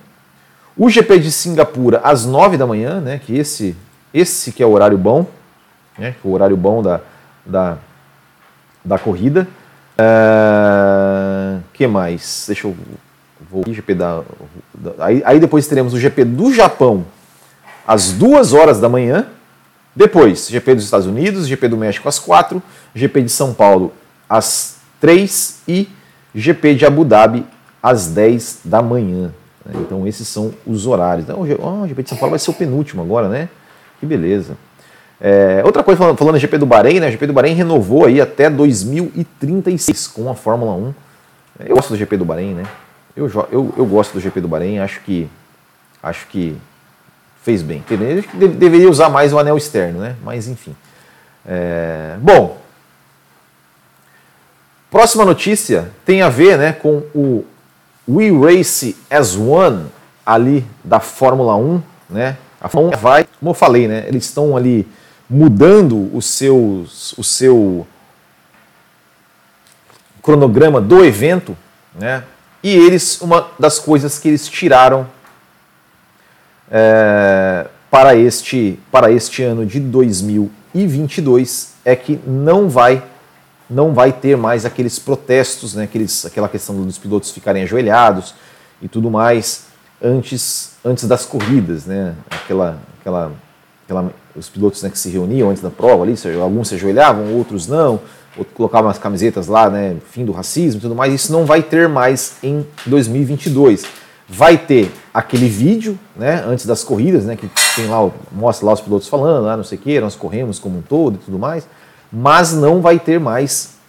O 0.76 0.90
GP 0.90 1.18
de 1.20 1.32
Singapura, 1.32 2.02
às 2.04 2.26
9 2.26 2.58
da 2.58 2.68
manhã, 2.68 3.00
né, 3.00 3.22
que 3.26 3.38
esse, 3.38 3.74
esse 4.14 4.52
que 4.52 4.62
é 4.62 4.66
o 4.66 4.72
horário 4.72 4.98
bom, 4.98 5.26
né, 5.98 6.16
o 6.26 6.34
horário 6.34 6.58
bom 6.58 6.84
da, 6.84 7.00
da, 7.46 7.78
da 8.84 9.00
corrida. 9.00 9.48
Uh, 9.98 11.62
que 11.74 11.88
mais? 11.88 12.44
Deixa 12.48 12.68
eu 12.68 12.76
vou 13.50 13.64
GP 13.68 13.96
da, 13.96 14.22
da 14.74 15.06
aí, 15.06 15.22
aí, 15.26 15.40
depois 15.40 15.68
teremos 15.68 15.94
o 15.94 16.00
GP 16.00 16.24
do 16.26 16.54
Japão 16.54 17.06
às 17.88 18.12
duas 18.12 18.54
horas 18.54 18.80
da 18.80 18.88
manhã. 18.88 19.28
Depois, 19.96 20.48
GP 20.48 20.76
dos 20.76 20.84
Estados 20.86 21.08
Unidos, 21.08 21.48
GP 21.48 21.68
do 21.68 21.78
México 21.78 22.08
às 22.08 22.20
quatro, 22.20 22.62
GP 22.94 23.24
de 23.24 23.32
São 23.32 23.54
Paulo 23.54 23.92
às 24.30 24.78
três 25.02 25.62
e 25.68 25.90
GP 26.34 26.76
de 26.76 26.86
Abu 26.86 27.04
Dhabi 27.04 27.46
às 27.82 28.08
10 28.08 28.62
da 28.66 28.82
manhã. 28.82 29.34
Né? 29.66 29.74
Então 29.76 30.08
esses 30.08 30.28
são 30.28 30.54
os 30.66 30.86
horários. 30.86 31.26
Então, 31.26 31.40
oh, 31.60 31.84
o 31.84 31.88
GP 31.88 32.04
de 32.04 32.10
São 32.10 32.18
Paulo 32.18 32.32
vai 32.32 32.40
ser 32.40 32.52
o 32.52 32.54
penúltimo 32.54 33.02
agora, 33.02 33.28
né? 33.28 33.50
Que 34.00 34.06
beleza. 34.06 34.56
É, 35.20 35.62
outra 35.66 35.84
coisa, 35.84 35.98
falando, 35.98 36.18
falando 36.18 36.36
do 36.36 36.40
GP 36.40 36.58
do 36.58 36.66
Bahrein, 36.66 37.00
né? 37.00 37.10
O 37.10 37.12
GP 37.12 37.28
do 37.28 37.34
Bahrein 37.34 37.54
renovou 37.54 38.06
aí 38.06 38.22
até 38.22 38.50
2036 38.50 40.08
com 40.08 40.30
a 40.30 40.36
Fórmula 40.36 40.74
1. 40.74 40.94
Eu 41.66 41.76
gosto 41.76 41.90
do 41.90 41.98
GP 41.98 42.16
do 42.16 42.24
Bahrein, 42.24 42.54
né? 42.54 42.64
Eu, 43.20 43.48
eu, 43.52 43.74
eu 43.78 43.86
gosto 43.86 44.14
do 44.14 44.20
GP 44.22 44.40
do 44.40 44.48
Bahrein, 44.48 44.80
acho 44.80 45.02
que 45.02 45.30
acho 46.02 46.26
que 46.28 46.56
fez 47.44 47.62
bem. 47.62 47.84
Acho 48.18 48.30
que 48.30 48.48
deveria 48.48 48.90
usar 48.90 49.10
mais 49.10 49.34
o 49.34 49.40
anel 49.40 49.58
externo, 49.58 50.00
né? 50.00 50.16
Mas 50.24 50.48
enfim. 50.48 50.74
É, 51.46 52.16
bom, 52.22 52.58
próxima 54.90 55.26
notícia 55.26 55.92
tem 56.06 56.22
a 56.22 56.30
ver 56.30 56.58
né, 56.58 56.72
com 56.72 57.04
o 57.14 57.46
We 58.08 58.30
Race 58.32 58.96
as 59.10 59.36
One 59.36 59.88
ali 60.26 60.66
da 60.84 61.02
Fórmula 61.02 61.58
1, 61.58 61.82
né? 62.10 62.38
A 62.62 62.70
Fórmula 62.70 62.96
1 62.96 63.00
vai, 63.00 63.28
como 63.40 63.52
eu 63.52 63.56
falei, 63.56 63.88
né? 63.88 64.06
Eles 64.08 64.26
estão 64.26 64.56
ali 64.56 64.88
mudando 65.30 66.10
os 66.16 66.26
seus, 66.26 67.18
o 67.18 67.24
seu 67.24 67.86
cronograma 70.24 70.80
do 70.80 71.04
evento, 71.04 71.58
né? 71.94 72.24
E 72.62 72.76
eles, 72.76 73.22
uma 73.22 73.48
das 73.58 73.80
coisas 73.80 74.20
que 74.20 74.28
eles 74.28 74.48
tiraram 74.48 75.08
é, 76.70 77.68
para, 77.90 78.16
este, 78.16 78.80
para 78.92 79.12
este 79.12 79.44
ano 79.44 79.66
de 79.66 79.80
2022 79.80 81.74
é 81.86 81.96
que 81.96 82.20
não 82.26 82.70
vai 82.70 83.04
não 83.70 83.94
vai 83.94 84.12
ter 84.12 84.36
mais 84.36 84.66
aqueles 84.66 84.98
protestos, 84.98 85.76
né, 85.76 85.84
aqueles, 85.84 86.26
aquela 86.26 86.50
questão 86.50 86.76
dos 86.84 86.98
pilotos 86.98 87.30
ficarem 87.30 87.62
ajoelhados 87.62 88.34
e 88.82 88.88
tudo 88.88 89.12
mais 89.12 89.66
antes, 90.02 90.72
antes 90.84 91.08
das 91.08 91.24
corridas, 91.26 91.86
né, 91.86 92.16
aquela, 92.32 92.80
aquela, 93.00 93.32
aquela, 93.86 94.12
os 94.36 94.50
pilotos 94.50 94.82
né, 94.82 94.90
que 94.90 94.98
se 94.98 95.10
reuniam 95.10 95.52
antes 95.52 95.62
da 95.62 95.70
prova 95.70 96.04
ali, 96.04 96.16
alguns 96.42 96.70
se 96.70 96.76
ajoelhavam, 96.76 97.32
outros 97.36 97.68
não, 97.68 98.00
outros 98.38 98.56
colocavam 98.56 98.90
as 98.90 98.98
camisetas 98.98 99.48
lá, 99.48 99.70
né, 99.70 99.98
fim 100.12 100.26
do 100.26 100.32
racismo 100.32 100.80
e 100.80 100.82
tudo 100.82 100.96
mais, 100.96 101.14
isso 101.14 101.32
não 101.32 101.46
vai 101.46 101.62
ter 101.62 101.88
mais 101.88 102.38
em 102.44 102.66
2022. 102.86 103.86
Vai 104.28 104.58
ter 104.58 104.92
aquele 105.14 105.50
vídeo, 105.50 105.98
né, 106.16 106.44
antes 106.46 106.66
das 106.66 106.84
corridas, 106.84 107.26
né, 107.26 107.36
que 107.36 107.50
tem 107.76 107.88
lá, 107.88 108.10
mostra 108.32 108.66
lá 108.66 108.74
os 108.74 108.82
pilotos 108.82 109.08
falando, 109.08 109.48
ah, 109.48 109.58
não 109.58 109.64
sei 109.64 109.78
o 109.78 109.82
que, 109.82 110.00
nós 110.00 110.16
corremos 110.16 110.60
como 110.60 110.78
um 110.78 110.82
todo 110.82 111.16
e 111.16 111.18
tudo 111.18 111.40
mais, 111.40 111.68
mas 112.12 112.54
não 112.54 112.82
vai 112.82 113.00
ter 113.00 113.20
mais 113.20 113.80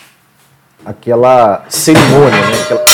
aquela 0.84 1.64
cerimônia, 1.68 2.30
né? 2.30 2.62
Aquela... 2.62 2.84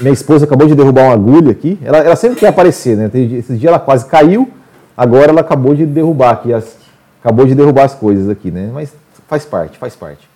Minha 0.00 0.12
esposa 0.12 0.44
acabou 0.44 0.66
de 0.66 0.74
derrubar 0.74 1.04
uma 1.04 1.14
agulha 1.14 1.52
aqui. 1.52 1.78
Ela, 1.82 1.98
ela 1.98 2.16
sempre 2.16 2.38
quer 2.38 2.48
aparecer, 2.48 2.96
né? 2.96 3.10
Esse 3.14 3.56
dia 3.56 3.68
ela 3.68 3.78
quase 3.78 4.06
caiu, 4.06 4.50
agora 4.96 5.30
ela 5.30 5.40
acabou 5.40 5.74
de 5.74 5.86
derrubar 5.86 6.32
aqui, 6.32 6.52
as, 6.52 6.76
acabou 7.20 7.46
de 7.46 7.54
derrubar 7.54 7.84
as 7.84 7.94
coisas 7.94 8.28
aqui, 8.28 8.50
né? 8.50 8.70
Mas 8.72 8.92
faz 9.28 9.44
parte, 9.44 9.78
faz 9.78 9.94
parte. 9.96 10.28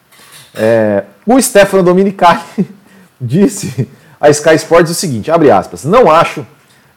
É, 0.55 1.05
o 1.27 1.41
Stefano 1.41 1.83
Dominicali 1.83 2.41
disse 3.21 3.89
a 4.21 4.29
Sky 4.31 4.55
Sports 4.55 4.91
o 4.91 4.95
seguinte, 4.95 5.31
abre 5.31 5.51
aspas, 5.51 5.85
não 5.85 6.11
acho 6.11 6.45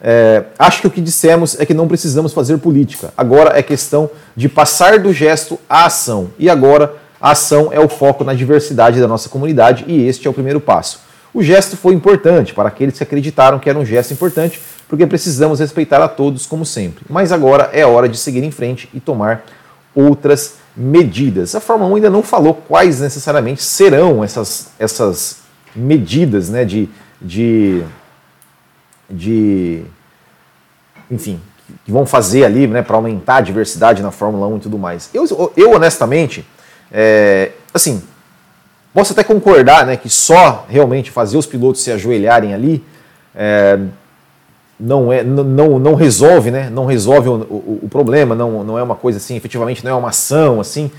é, 0.03 0.45
acho 0.57 0.81
que 0.81 0.87
o 0.87 0.89
que 0.89 0.99
dissemos 0.99 1.59
é 1.59 1.65
que 1.65 1.75
não 1.75 1.87
precisamos 1.87 2.33
fazer 2.33 2.57
política. 2.57 3.13
Agora 3.15 3.57
é 3.57 3.61
questão 3.61 4.09
de 4.35 4.49
passar 4.49 4.97
do 4.97 5.13
gesto 5.13 5.59
à 5.69 5.85
ação. 5.85 6.31
E 6.39 6.49
agora 6.49 6.95
a 7.21 7.31
ação 7.31 7.69
é 7.71 7.79
o 7.79 7.87
foco 7.87 8.23
na 8.23 8.33
diversidade 8.33 8.99
da 8.99 9.07
nossa 9.07 9.29
comunidade 9.29 9.85
e 9.87 10.07
este 10.07 10.25
é 10.25 10.29
o 10.29 10.33
primeiro 10.33 10.59
passo. 10.59 11.01
O 11.31 11.43
gesto 11.43 11.77
foi 11.77 11.93
importante 11.93 12.53
para 12.53 12.67
aqueles 12.67 12.97
que 12.97 13.03
acreditaram 13.03 13.59
que 13.59 13.69
era 13.69 13.77
um 13.77 13.85
gesto 13.85 14.11
importante, 14.11 14.59
porque 14.89 15.05
precisamos 15.05 15.59
respeitar 15.59 16.01
a 16.03 16.07
todos 16.07 16.45
como 16.47 16.65
sempre. 16.65 17.05
Mas 17.07 17.31
agora 17.31 17.69
é 17.71 17.85
hora 17.85 18.09
de 18.09 18.17
seguir 18.17 18.43
em 18.43 18.51
frente 18.51 18.89
e 18.93 18.99
tomar 18.99 19.45
outras 19.95 20.55
medidas. 20.75 21.53
A 21.55 21.59
Fórmula 21.59 21.91
1 21.91 21.95
ainda 21.95 22.09
não 22.09 22.23
falou 22.23 22.53
quais 22.53 22.99
necessariamente 23.01 23.61
serão 23.61 24.23
essas, 24.23 24.69
essas 24.79 25.37
medidas 25.75 26.49
né, 26.49 26.63
de, 26.63 26.89
de 27.21 27.83
de 29.11 29.83
enfim, 31.09 31.39
que 31.85 31.91
vão 31.91 32.05
fazer 32.05 32.45
ali 32.45 32.67
né, 32.67 32.81
para 32.81 32.95
aumentar 32.95 33.37
a 33.37 33.41
diversidade 33.41 34.01
na 34.01 34.11
Fórmula 34.11 34.47
1 34.47 34.57
e 34.57 34.59
tudo 34.61 34.77
mais. 34.77 35.09
Eu, 35.13 35.51
eu 35.55 35.71
honestamente, 35.71 36.45
é, 36.91 37.51
assim, 37.73 38.01
posso 38.93 39.11
até 39.13 39.23
concordar 39.23 39.85
né, 39.85 39.97
que 39.97 40.09
só 40.09 40.65
realmente 40.69 41.11
fazer 41.11 41.37
os 41.37 41.45
pilotos 41.45 41.83
se 41.83 41.91
ajoelharem 41.91 42.53
ali 42.53 42.83
é, 43.35 43.79
não, 44.81 45.13
é, 45.13 45.23
não, 45.23 45.77
não 45.77 45.93
resolve, 45.93 46.49
né, 46.49 46.69
não 46.71 46.85
resolve 46.85 47.29
o, 47.29 47.33
o, 47.33 47.79
o, 47.83 47.89
problema, 47.89 48.33
não, 48.33 48.63
não 48.63 48.79
é 48.79 48.83
uma 48.83 48.95
coisa 48.95 49.17
assim, 49.17 49.35
efetivamente 49.35 49.83
não 49.85 49.91
é 49.91 49.93
uma 49.93 50.09
ação 50.09 50.59
assim, 50.59 50.89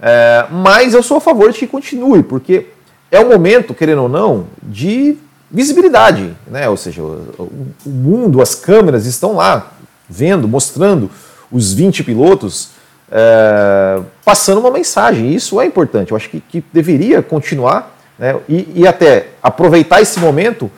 é, 0.00 0.46
mas 0.50 0.94
eu 0.94 1.02
sou 1.02 1.16
a 1.16 1.20
favor 1.20 1.50
de 1.50 1.58
que 1.58 1.66
continue, 1.66 2.22
porque 2.22 2.66
é 3.10 3.18
o 3.18 3.28
momento, 3.28 3.74
querendo 3.74 4.02
ou 4.02 4.08
não, 4.08 4.46
de 4.62 5.18
visibilidade, 5.50 6.34
né? 6.46 6.68
ou 6.68 6.76
seja, 6.76 7.02
o, 7.02 7.50
o 7.84 7.90
mundo, 7.90 8.40
as 8.40 8.54
câmeras 8.54 9.06
estão 9.06 9.34
lá 9.34 9.72
vendo, 10.08 10.46
mostrando 10.46 11.10
os 11.50 11.74
20 11.74 12.04
pilotos 12.04 12.70
é, 13.10 14.00
passando 14.24 14.58
uma 14.58 14.70
mensagem. 14.70 15.34
Isso 15.34 15.60
é 15.60 15.66
importante, 15.66 16.12
eu 16.12 16.16
acho 16.16 16.30
que, 16.30 16.40
que 16.40 16.64
deveria 16.72 17.22
continuar 17.22 17.94
né? 18.18 18.36
e, 18.48 18.72
e, 18.76 18.86
até 18.86 19.28
aproveitar 19.42 20.00
esse 20.00 20.18
momento 20.18 20.70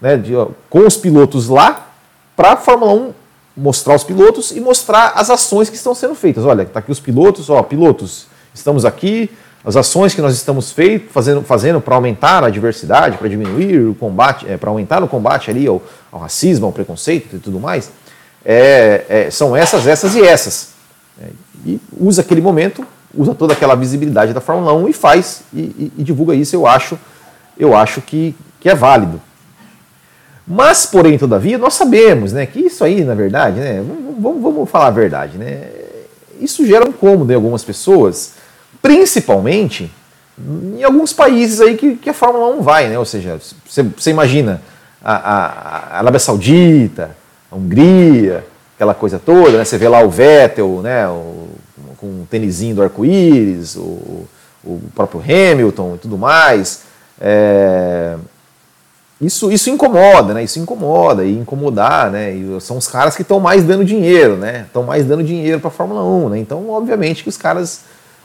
né, 0.00 0.16
de, 0.16 0.32
com 0.70 0.86
os 0.86 0.96
pilotos 0.96 1.48
lá 1.48 1.91
para 2.42 2.54
a 2.54 2.56
Fórmula 2.56 2.92
1 2.92 3.14
mostrar 3.56 3.94
os 3.94 4.02
pilotos 4.02 4.50
e 4.50 4.60
mostrar 4.60 5.12
as 5.14 5.30
ações 5.30 5.70
que 5.70 5.76
estão 5.76 5.94
sendo 5.94 6.16
feitas. 6.16 6.44
Olha, 6.44 6.62
está 6.62 6.80
aqui 6.80 6.90
os 6.90 6.98
pilotos, 6.98 7.48
ó, 7.48 7.62
pilotos, 7.62 8.26
estamos 8.52 8.84
aqui, 8.84 9.30
as 9.64 9.76
ações 9.76 10.12
que 10.12 10.20
nós 10.20 10.34
estamos 10.34 10.72
feito, 10.72 11.12
fazendo, 11.12 11.42
fazendo 11.42 11.80
para 11.80 11.94
aumentar 11.94 12.42
a 12.42 12.50
diversidade, 12.50 13.16
para 13.16 13.28
diminuir 13.28 13.86
o 13.86 13.94
combate, 13.94 14.50
é, 14.50 14.56
para 14.56 14.70
aumentar 14.70 15.04
o 15.04 15.06
combate 15.06 15.52
ali 15.52 15.68
ao, 15.68 15.80
ao, 16.10 16.18
racismo, 16.18 16.66
ao 16.66 16.72
preconceito 16.72 17.36
e 17.36 17.38
tudo 17.38 17.60
mais, 17.60 17.92
é, 18.44 19.04
é, 19.08 19.30
são 19.30 19.54
essas, 19.54 19.86
essas 19.86 20.16
e 20.16 20.22
essas. 20.24 20.70
É, 21.22 21.26
e 21.64 21.80
usa 21.96 22.22
aquele 22.22 22.40
momento, 22.40 22.84
usa 23.14 23.36
toda 23.36 23.52
aquela 23.52 23.76
visibilidade 23.76 24.32
da 24.32 24.40
Fórmula 24.40 24.72
1 24.72 24.88
e 24.88 24.92
faz 24.92 25.42
e, 25.54 25.60
e, 25.60 25.92
e 25.98 26.02
divulga 26.02 26.34
isso. 26.34 26.56
Eu 26.56 26.66
acho, 26.66 26.98
eu 27.56 27.76
acho 27.76 28.00
que, 28.00 28.34
que 28.58 28.68
é 28.68 28.74
válido. 28.74 29.20
Mas, 30.46 30.86
porém, 30.86 31.16
todavia, 31.18 31.56
nós 31.56 31.74
sabemos 31.74 32.32
né, 32.32 32.46
que 32.46 32.60
isso 32.60 32.82
aí, 32.84 33.04
na 33.04 33.14
verdade, 33.14 33.60
né, 33.60 33.82
vamos, 34.18 34.42
vamos 34.42 34.70
falar 34.70 34.88
a 34.88 34.90
verdade, 34.90 35.38
né, 35.38 35.68
isso 36.40 36.66
gera 36.66 36.84
um 36.86 36.92
cômodo 36.92 37.30
em 37.32 37.36
algumas 37.36 37.62
pessoas 37.64 38.34
principalmente 38.82 39.90
em 40.76 40.82
alguns 40.82 41.12
países 41.12 41.60
aí 41.60 41.76
que, 41.76 41.94
que 41.94 42.10
a 42.10 42.14
Fórmula 42.14 42.48
1 42.56 42.62
vai, 42.62 42.88
né? 42.88 42.98
Ou 42.98 43.04
seja, 43.04 43.38
você, 43.64 44.10
imagina 44.10 44.60
a, 45.02 45.14
a, 45.14 45.46
a, 45.46 45.98
Arábia 45.98 46.18
Saudita, 46.18 47.16
a 47.50 47.54
Hungria, 47.54 48.44
aquela 48.74 48.92
coisa 48.92 49.20
toda, 49.24 49.58
né? 49.58 49.64
Você 49.64 49.78
vê 49.78 49.88
lá 49.88 50.02
o 50.02 50.10
Vettel, 50.10 50.80
né? 50.82 51.06
O, 51.06 51.48
com 51.98 52.06
o 52.06 52.26
tênisinho 52.28 52.74
do 52.74 52.82
arco-íris, 52.82 53.76
o, 53.76 54.26
o 54.64 54.80
próprio 54.94 55.20
Hamilton 55.20 55.94
e 55.94 55.98
tudo 55.98 56.18
mais. 56.18 56.82
É, 57.20 58.16
isso, 59.22 59.50
isso 59.50 59.70
incomoda, 59.70 60.34
né? 60.34 60.42
Isso 60.42 60.58
incomoda 60.58 61.24
e 61.24 61.38
incomodar, 61.38 62.10
né? 62.10 62.34
E 62.34 62.60
são 62.60 62.76
os 62.76 62.88
caras 62.88 63.16
que 63.16 63.22
estão 63.22 63.40
mais 63.40 63.64
dando 63.64 63.84
dinheiro, 63.84 64.36
né? 64.36 64.64
Estão 64.66 64.82
mais 64.82 65.06
dando 65.06 65.22
dinheiro 65.22 65.60
para 65.60 65.68
a 65.68 65.72
Fórmula 65.72 66.04
1, 66.04 66.28
né? 66.28 66.38
Então, 66.38 66.68
obviamente 66.68 67.22
que 67.22 67.28
os 67.28 67.36
caras 67.36 67.80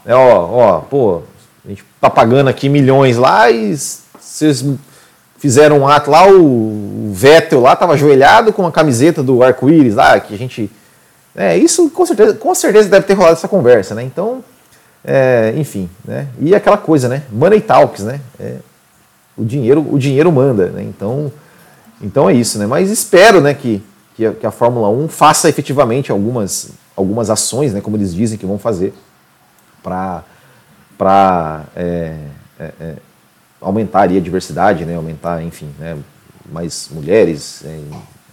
é, 0.07 0.15
ó, 0.15 0.45
ó, 0.49 0.79
pô, 0.79 1.21
a 1.65 1.69
gente 1.69 1.83
tá 1.99 2.09
pagando 2.09 2.49
aqui 2.49 2.69
milhões 2.69 3.17
lá 3.17 3.51
e 3.51 3.75
vocês 4.17 4.63
fizeram 5.37 5.79
um 5.79 5.87
ato 5.87 6.09
lá, 6.09 6.25
o 6.31 7.11
Vettel 7.13 7.59
lá 7.59 7.75
tava 7.75 7.93
ajoelhado 7.93 8.53
com 8.53 8.65
a 8.65 8.71
camiseta 8.71 9.21
do 9.21 9.43
arco-íris 9.43 9.95
lá, 9.95 10.17
que 10.17 10.33
a 10.33 10.37
gente. 10.37 10.71
É, 11.35 11.57
isso 11.57 11.89
com 11.89 12.05
certeza, 12.05 12.33
com 12.35 12.55
certeza 12.55 12.87
deve 12.87 13.05
ter 13.05 13.13
rolado 13.15 13.33
essa 13.33 13.49
conversa, 13.49 13.93
né? 13.93 14.01
Então, 14.01 14.41
é, 15.03 15.53
enfim, 15.57 15.89
né? 16.05 16.27
E 16.39 16.55
aquela 16.55 16.77
coisa, 16.77 17.09
né? 17.09 17.23
Money 17.29 17.59
talks, 17.59 18.05
né? 18.05 18.21
É, 18.39 18.55
o 19.37 19.45
dinheiro, 19.45 19.85
o 19.89 19.99
dinheiro 19.99 20.31
manda, 20.31 20.67
né? 20.69 20.83
Então, 20.83 21.31
então 22.01 22.29
é 22.29 22.33
isso, 22.33 22.57
né? 22.57 22.65
Mas 22.65 22.89
espero, 22.89 23.39
né, 23.39 23.53
que, 23.53 23.83
que 24.15 24.25
a, 24.25 24.33
que 24.33 24.45
a 24.45 24.51
Fórmula 24.51 24.89
1 24.89 25.07
faça 25.07 25.47
efetivamente 25.47 26.11
algumas, 26.11 26.71
algumas 26.95 27.29
ações, 27.29 27.73
né, 27.73 27.81
como 27.81 27.95
eles 27.95 28.13
dizem 28.13 28.37
que 28.37 28.45
vão 28.45 28.57
fazer, 28.57 28.93
para 29.83 30.23
é, 31.75 32.15
é, 32.59 32.71
é, 32.79 32.95
aumentar 33.61 34.01
a 34.01 34.07
diversidade, 34.07 34.85
né, 34.85 34.95
aumentar, 34.95 35.43
enfim, 35.43 35.69
né, 35.79 35.97
mais 36.51 36.89
mulheres, 36.91 37.63
é, 37.63 37.79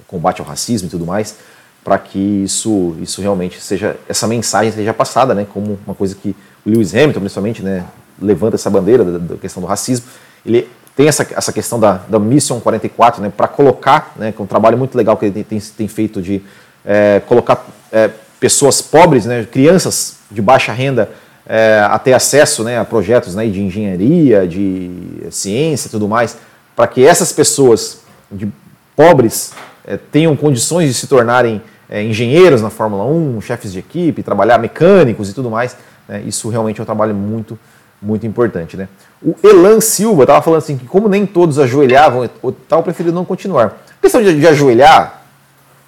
combate 0.06 0.40
ao 0.40 0.46
racismo 0.46 0.88
e 0.88 0.90
tudo 0.90 1.06
mais, 1.06 1.36
para 1.82 1.98
que 1.98 2.18
isso, 2.18 2.96
isso 3.00 3.20
realmente 3.20 3.60
seja, 3.60 3.96
essa 4.08 4.26
mensagem 4.26 4.72
seja 4.72 4.94
passada, 4.94 5.34
né, 5.34 5.46
como 5.52 5.78
uma 5.86 5.94
coisa 5.94 6.14
que 6.14 6.34
o 6.64 6.70
Lewis 6.70 6.94
Hamilton, 6.94 7.20
principalmente, 7.20 7.62
né, 7.62 7.84
levanta 8.20 8.56
essa 8.56 8.70
bandeira 8.70 9.04
da, 9.04 9.18
da 9.18 9.36
questão 9.36 9.60
do 9.62 9.66
racismo. 9.66 10.06
Ele 10.46 10.68
tem 10.96 11.08
essa, 11.08 11.26
essa 11.36 11.52
questão 11.52 11.78
da, 11.80 12.00
da 12.08 12.18
Mission 12.18 12.60
44, 12.60 13.22
né, 13.22 13.32
para 13.34 13.48
colocar, 13.48 14.12
né, 14.16 14.32
que 14.32 14.40
é 14.40 14.44
um 14.44 14.46
trabalho 14.46 14.78
muito 14.78 14.96
legal 14.96 15.16
que 15.16 15.26
ele 15.26 15.44
tem, 15.44 15.60
tem 15.60 15.88
feito 15.88 16.22
de 16.22 16.42
é, 16.84 17.20
colocar 17.26 17.66
é, 17.90 18.10
pessoas 18.38 18.80
pobres, 18.80 19.26
né, 19.26 19.44
crianças 19.50 20.18
de 20.30 20.40
baixa 20.40 20.72
renda, 20.72 21.10
é, 21.46 21.80
a 21.80 21.98
ter 21.98 22.12
acesso 22.12 22.64
né, 22.64 22.78
a 22.78 22.84
projetos 22.84 23.34
né, 23.34 23.46
de 23.46 23.60
engenharia, 23.60 24.46
de 24.46 24.90
ciência 25.30 25.88
e 25.88 25.90
tudo 25.90 26.08
mais, 26.08 26.36
para 26.74 26.86
que 26.86 27.04
essas 27.04 27.32
pessoas 27.32 28.00
de 28.30 28.48
pobres 28.96 29.52
é, 29.86 29.96
tenham 29.96 30.34
condições 30.36 30.88
de 30.88 30.94
se 30.94 31.06
tornarem 31.06 31.60
é, 31.88 32.02
engenheiros 32.02 32.62
na 32.62 32.70
Fórmula 32.70 33.04
1, 33.04 33.40
chefes 33.40 33.72
de 33.72 33.78
equipe, 33.78 34.22
trabalhar 34.22 34.58
mecânicos 34.58 35.28
e 35.28 35.34
tudo 35.34 35.50
mais. 35.50 35.76
Né, 36.08 36.22
isso 36.26 36.48
realmente 36.48 36.80
é 36.80 36.82
um 36.82 36.86
trabalho 36.86 37.14
muito, 37.14 37.58
muito 38.04 38.26
importante. 38.26 38.76
Né? 38.76 38.88
O 39.22 39.34
Elan 39.42 39.80
Silva 39.80 40.24
estava 40.24 40.42
falando 40.42 40.58
assim 40.58 40.76
que 40.76 40.86
como 40.86 41.08
nem 41.08 41.24
todos 41.24 41.58
ajoelhavam, 41.58 42.28
o 42.42 42.52
tal 42.52 42.82
preferiu 42.82 43.12
não 43.12 43.24
continuar. 43.24 43.82
A 43.98 44.02
questão 44.02 44.22
de, 44.22 44.38
de 44.38 44.46
ajoelhar, 44.46 45.22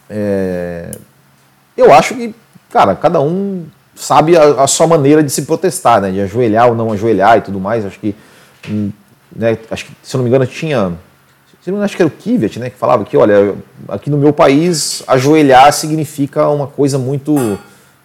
é, 0.09 0.91
eu 1.77 1.93
acho 1.93 2.15
que, 2.15 2.35
cara, 2.71 2.97
cada 2.97 3.21
um 3.21 3.67
sabe 3.95 4.37
a, 4.37 4.63
a, 4.63 4.67
sua 4.67 4.87
maneira 4.87 5.23
de 5.23 5.31
se 5.31 5.43
protestar, 5.43 6.01
né? 6.01 6.11
De 6.11 6.21
ajoelhar 6.23 6.69
ou 6.69 6.75
não 6.75 6.93
ajoelhar 6.93 7.39
e 7.39 7.41
tudo 7.43 7.61
mais. 7.61 7.85
Acho 7.85 8.01
que, 8.01 8.15
hum, 8.69 8.91
né, 9.35 9.59
acho 9.71 9.85
que 9.85 9.93
se 10.03 10.17
eu 10.17 10.19
não 10.19 10.25
me 10.25 10.31
engano, 10.31 10.47
tinha. 10.47 10.93
Se 11.63 11.71
não 11.71 11.83
acho 11.83 11.97
que 11.97 12.03
era 12.03 12.09
o 12.09 12.11
Kivet, 12.11 12.59
né? 12.61 12.71
Que 12.71 12.77
falava 12.77 13.05
que, 13.05 13.17
olha, 13.17 13.55
aqui 13.89 14.09
no 14.09 14.17
meu 14.17 14.33
país, 14.33 15.03
ajoelhar 15.07 15.73
significa 15.73 16.49
uma 16.49 16.69
coisa 16.69 16.97
muito 16.97 17.59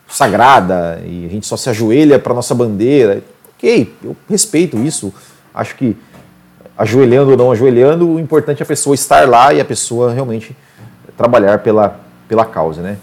sagrada 0.07 0.99
e 1.05 1.25
a 1.25 1.29
gente 1.29 1.47
só 1.47 1.55
se 1.55 1.69
ajoelha 1.69 2.19
para 2.19 2.33
nossa 2.33 2.55
bandeira. 2.55 3.23
Ok, 3.61 3.95
eu 4.03 4.17
respeito 4.27 4.75
isso. 4.79 5.13
Acho 5.53 5.75
que 5.75 5.95
ajoelhando 6.75 7.29
ou 7.29 7.37
não 7.37 7.51
ajoelhando, 7.51 8.09
o 8.09 8.19
importante 8.19 8.59
é 8.59 8.63
a 8.63 8.65
pessoa 8.65 8.95
estar 8.95 9.29
lá 9.29 9.53
e 9.53 9.61
a 9.61 9.65
pessoa 9.65 10.11
realmente 10.11 10.57
trabalhar 11.15 11.59
pela, 11.59 11.99
pela 12.27 12.43
causa, 12.43 12.81
né? 12.81 12.97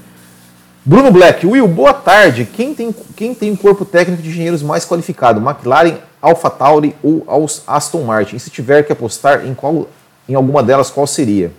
Bruno 0.85 1.13
Black, 1.13 1.47
Will, 1.47 1.69
boa 1.69 1.95
tarde. 1.95 2.45
Quem 2.45 2.75
tem, 2.75 2.93
quem 3.15 3.37
tem 3.37 3.53
um 3.53 3.57
corpo 3.57 3.85
técnico 3.85 4.21
de 4.21 4.31
engenheiros 4.31 4.61
mais 4.61 4.85
qualificado? 4.85 5.41
McLaren, 5.41 5.99
AlphaTauri 6.21 6.97
ou 7.05 7.25
Aston 7.65 8.03
Martin? 8.03 8.35
E 8.35 8.41
se 8.41 8.51
tiver 8.51 8.83
que 8.83 8.93
apostar 8.93 9.47
em, 9.47 9.55
qual, 9.55 9.87
em 10.29 10.35
alguma 10.35 10.61
delas, 10.61 10.91
qual 10.91 11.07
seria? 11.07 11.53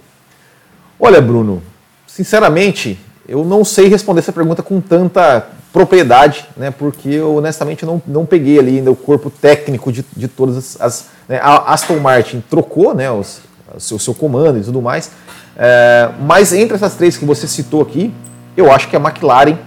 Olha, 0.99 1.21
Bruno, 1.21 1.63
sinceramente, 2.05 2.99
eu 3.25 3.45
não 3.45 3.63
sei 3.63 3.87
responder 3.87 4.19
essa 4.19 4.33
pergunta 4.33 4.61
com 4.61 4.81
tanta 4.81 5.47
propriedade, 5.71 6.47
né, 6.57 6.71
porque 6.71 7.09
eu 7.09 7.35
honestamente 7.35 7.85
não, 7.85 8.01
não 8.07 8.25
peguei 8.25 8.57
ali 8.57 8.77
ainda 8.77 8.91
o 8.91 8.95
corpo 8.95 9.29
técnico 9.29 9.91
de, 9.91 10.03
de 10.15 10.27
todas 10.27 10.57
as. 10.57 10.81
as 10.81 11.05
né, 11.27 11.39
a 11.41 11.73
Aston 11.73 11.97
Martin 11.97 12.43
trocou 12.49 12.93
né, 12.95 13.09
os, 13.11 13.41
o 13.75 13.79
seu, 13.79 13.99
seu 13.99 14.15
comando 14.15 14.57
e 14.57 14.63
tudo 14.63 14.81
mais, 14.81 15.11
é, 15.55 16.09
mas 16.21 16.53
entre 16.53 16.75
essas 16.75 16.95
três 16.95 17.17
que 17.17 17.25
você 17.25 17.47
citou 17.47 17.81
aqui, 17.81 18.11
eu 18.57 18.71
acho 18.71 18.87
que 18.89 18.95
a 18.95 18.99
McLaren 18.99 19.57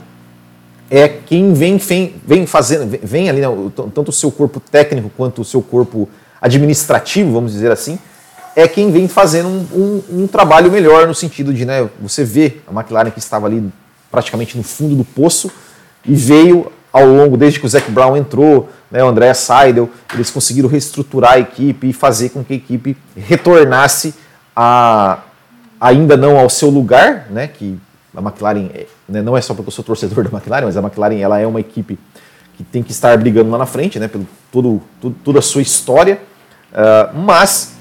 é 0.90 1.08
quem 1.08 1.54
vem, 1.54 1.76
vem, 1.78 2.16
vem 2.26 2.46
fazendo, 2.46 2.98
vem 3.02 3.30
ali, 3.30 3.40
né, 3.40 3.46
tanto 3.94 4.08
o 4.08 4.12
seu 4.12 4.30
corpo 4.30 4.58
técnico 4.58 5.10
quanto 5.16 5.42
o 5.42 5.44
seu 5.44 5.62
corpo 5.62 6.08
administrativo, 6.40 7.32
vamos 7.32 7.52
dizer 7.52 7.70
assim, 7.70 7.98
é 8.56 8.66
quem 8.66 8.90
vem 8.90 9.06
fazendo 9.06 9.48
um, 9.48 9.66
um, 9.72 10.22
um 10.22 10.26
trabalho 10.26 10.70
melhor 10.70 11.06
no 11.06 11.14
sentido 11.14 11.54
de, 11.54 11.64
né, 11.64 11.88
você 12.00 12.24
vê 12.24 12.56
a 12.66 12.72
McLaren 12.72 13.10
que 13.10 13.20
estava 13.20 13.46
ali 13.46 13.72
praticamente 14.10 14.56
no 14.56 14.64
fundo 14.64 14.96
do 14.96 15.04
poço 15.04 15.50
e 16.04 16.14
veio 16.14 16.70
ao 16.92 17.06
longo, 17.06 17.36
desde 17.36 17.58
que 17.58 17.66
o 17.66 17.68
Zac 17.68 17.90
Brown 17.90 18.16
entrou, 18.16 18.68
né, 18.90 19.02
o 19.02 19.08
André 19.08 19.32
Seidel, 19.32 19.88
eles 20.12 20.30
conseguiram 20.30 20.68
reestruturar 20.68 21.32
a 21.32 21.38
equipe 21.38 21.88
e 21.88 21.92
fazer 21.92 22.28
com 22.28 22.44
que 22.44 22.52
a 22.52 22.56
equipe 22.56 22.96
retornasse 23.16 24.14
a, 24.54 25.20
ainda 25.80 26.16
não 26.16 26.38
ao 26.38 26.50
seu 26.50 26.68
lugar, 26.68 27.28
né, 27.30 27.46
que 27.46 27.78
a 28.14 28.20
McLaren 28.20 28.68
é, 28.74 28.86
né, 29.08 29.22
não 29.22 29.36
é 29.36 29.40
só 29.40 29.54
porque 29.54 29.68
eu 29.68 29.72
sou 29.72 29.84
torcedor 29.84 30.22
da 30.28 30.30
McLaren, 30.30 30.66
mas 30.66 30.76
a 30.76 30.80
McLaren 30.80 31.18
ela 31.18 31.38
é 31.38 31.46
uma 31.46 31.60
equipe 31.60 31.98
que 32.54 32.62
tem 32.62 32.82
que 32.82 32.92
estar 32.92 33.16
brigando 33.16 33.50
lá 33.50 33.56
na 33.56 33.66
frente, 33.66 33.98
né, 33.98 34.06
pelo 34.06 34.26
todo, 34.50 34.82
todo 35.00 35.16
toda 35.24 35.38
a 35.38 35.42
sua 35.42 35.62
história. 35.62 36.20
Uh, 36.72 37.18
mas 37.18 37.74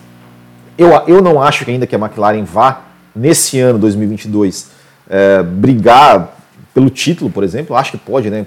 eu, 0.77 0.89
eu 1.07 1.21
não 1.21 1.41
acho 1.41 1.65
que 1.65 1.71
ainda 1.71 1.85
que 1.85 1.95
a 1.95 1.99
McLaren 1.99 2.43
vá 2.43 2.81
nesse 3.13 3.59
ano 3.59 3.77
2022 3.77 4.69
uh, 5.07 5.43
brigar 5.43 6.40
pelo 6.73 6.89
título, 6.89 7.29
por 7.29 7.43
exemplo. 7.43 7.75
Acho 7.75 7.91
que 7.91 7.97
pode, 7.97 8.29
né, 8.29 8.45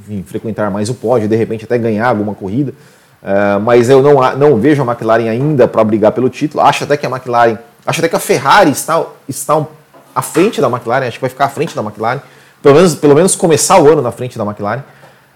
enfim, 0.00 0.22
frequentar 0.22 0.70
mais 0.70 0.88
o 0.88 0.94
pódio, 0.94 1.28
de 1.28 1.36
repente 1.36 1.64
até 1.64 1.78
ganhar 1.78 2.08
alguma 2.08 2.34
corrida. 2.34 2.72
Uh, 3.22 3.58
mas 3.60 3.88
eu 3.88 4.02
não, 4.02 4.14
não 4.36 4.56
vejo 4.56 4.82
a 4.82 4.84
McLaren 4.84 5.28
ainda 5.28 5.66
para 5.66 5.82
brigar 5.82 6.12
pelo 6.12 6.28
título. 6.28 6.62
Acho 6.62 6.84
até 6.84 6.96
que 6.96 7.06
a 7.06 7.10
McLaren, 7.10 7.58
acho 7.84 8.00
até 8.00 8.08
que 8.08 8.16
a 8.16 8.20
Ferrari 8.20 8.70
está, 8.70 9.04
está 9.28 9.66
à 10.14 10.22
frente 10.22 10.60
da 10.60 10.68
McLaren, 10.68 11.06
acho 11.06 11.18
que 11.18 11.22
vai 11.22 11.30
ficar 11.30 11.46
à 11.46 11.48
frente 11.48 11.74
da 11.74 11.82
McLaren, 11.82 12.20
pelo 12.62 12.74
menos, 12.76 12.94
pelo 12.94 13.14
menos 13.14 13.34
começar 13.34 13.80
o 13.80 13.90
ano 13.90 14.00
na 14.00 14.12
frente 14.12 14.38
da 14.38 14.44
McLaren. 14.44 14.82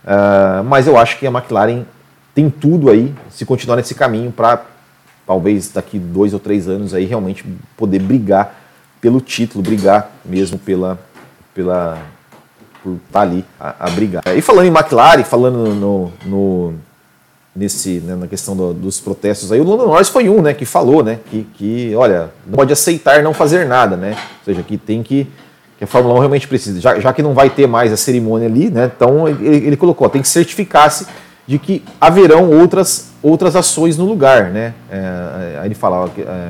Uh, 0.04 0.62
mas 0.64 0.86
eu 0.86 0.96
acho 0.96 1.18
que 1.18 1.26
a 1.26 1.30
McLaren 1.30 1.84
tem 2.34 2.48
tudo 2.48 2.90
aí, 2.90 3.12
se 3.30 3.44
continuar 3.44 3.76
nesse 3.76 3.94
caminho, 3.94 4.30
para 4.30 4.62
talvez 5.26 5.70
daqui 5.70 5.98
dois 5.98 6.32
ou 6.32 6.40
três 6.40 6.68
anos 6.68 6.94
aí 6.94 7.04
realmente 7.04 7.44
poder 7.76 8.00
brigar 8.00 8.54
pelo 9.00 9.20
título, 9.20 9.62
brigar 9.62 10.10
mesmo 10.24 10.58
pela, 10.58 10.98
pela 11.54 11.98
por 12.82 12.94
estar 12.94 13.04
tá 13.12 13.20
ali 13.20 13.44
a, 13.58 13.86
a 13.86 13.90
brigar. 13.90 14.22
E 14.36 14.40
falando 14.40 14.66
em 14.66 14.70
McLaren, 14.70 15.24
falando 15.24 15.74
no, 15.74 16.12
no 16.24 16.74
nesse, 17.54 18.00
né, 18.00 18.14
na 18.14 18.26
questão 18.26 18.56
do, 18.56 18.72
dos 18.72 19.00
protestos 19.00 19.50
aí, 19.50 19.60
o 19.60 19.64
Lando 19.64 19.86
Norris 19.86 20.08
foi 20.08 20.28
um, 20.28 20.40
né, 20.40 20.54
que 20.54 20.64
falou, 20.64 21.02
né, 21.02 21.18
que, 21.30 21.46
que, 21.54 21.94
olha, 21.96 22.30
não 22.46 22.54
pode 22.54 22.72
aceitar 22.72 23.22
não 23.22 23.34
fazer 23.34 23.66
nada, 23.66 23.96
né, 23.96 24.10
ou 24.12 24.44
seja, 24.44 24.62
que 24.62 24.78
tem 24.78 25.02
que, 25.02 25.26
que 25.76 25.84
a 25.84 25.86
Fórmula 25.86 26.14
1 26.14 26.18
realmente 26.18 26.48
precisa, 26.48 26.80
já, 26.80 26.98
já 27.00 27.12
que 27.12 27.22
não 27.22 27.34
vai 27.34 27.50
ter 27.50 27.66
mais 27.66 27.92
a 27.92 27.96
cerimônia 27.96 28.46
ali, 28.46 28.70
né, 28.70 28.90
então 28.94 29.28
ele, 29.28 29.66
ele 29.66 29.76
colocou, 29.76 30.08
tem 30.08 30.22
que 30.22 30.28
certificar-se 30.28 31.06
de 31.46 31.58
que 31.58 31.84
haverão 32.00 32.50
outras, 32.50 33.10
outras 33.20 33.56
ações 33.56 33.98
no 33.98 34.04
lugar, 34.04 34.44
né, 34.50 34.72
é, 34.90 35.58
aí 35.60 35.66
ele 35.66 35.74
falava 35.74 36.08
que, 36.10 36.22
é, 36.22 36.48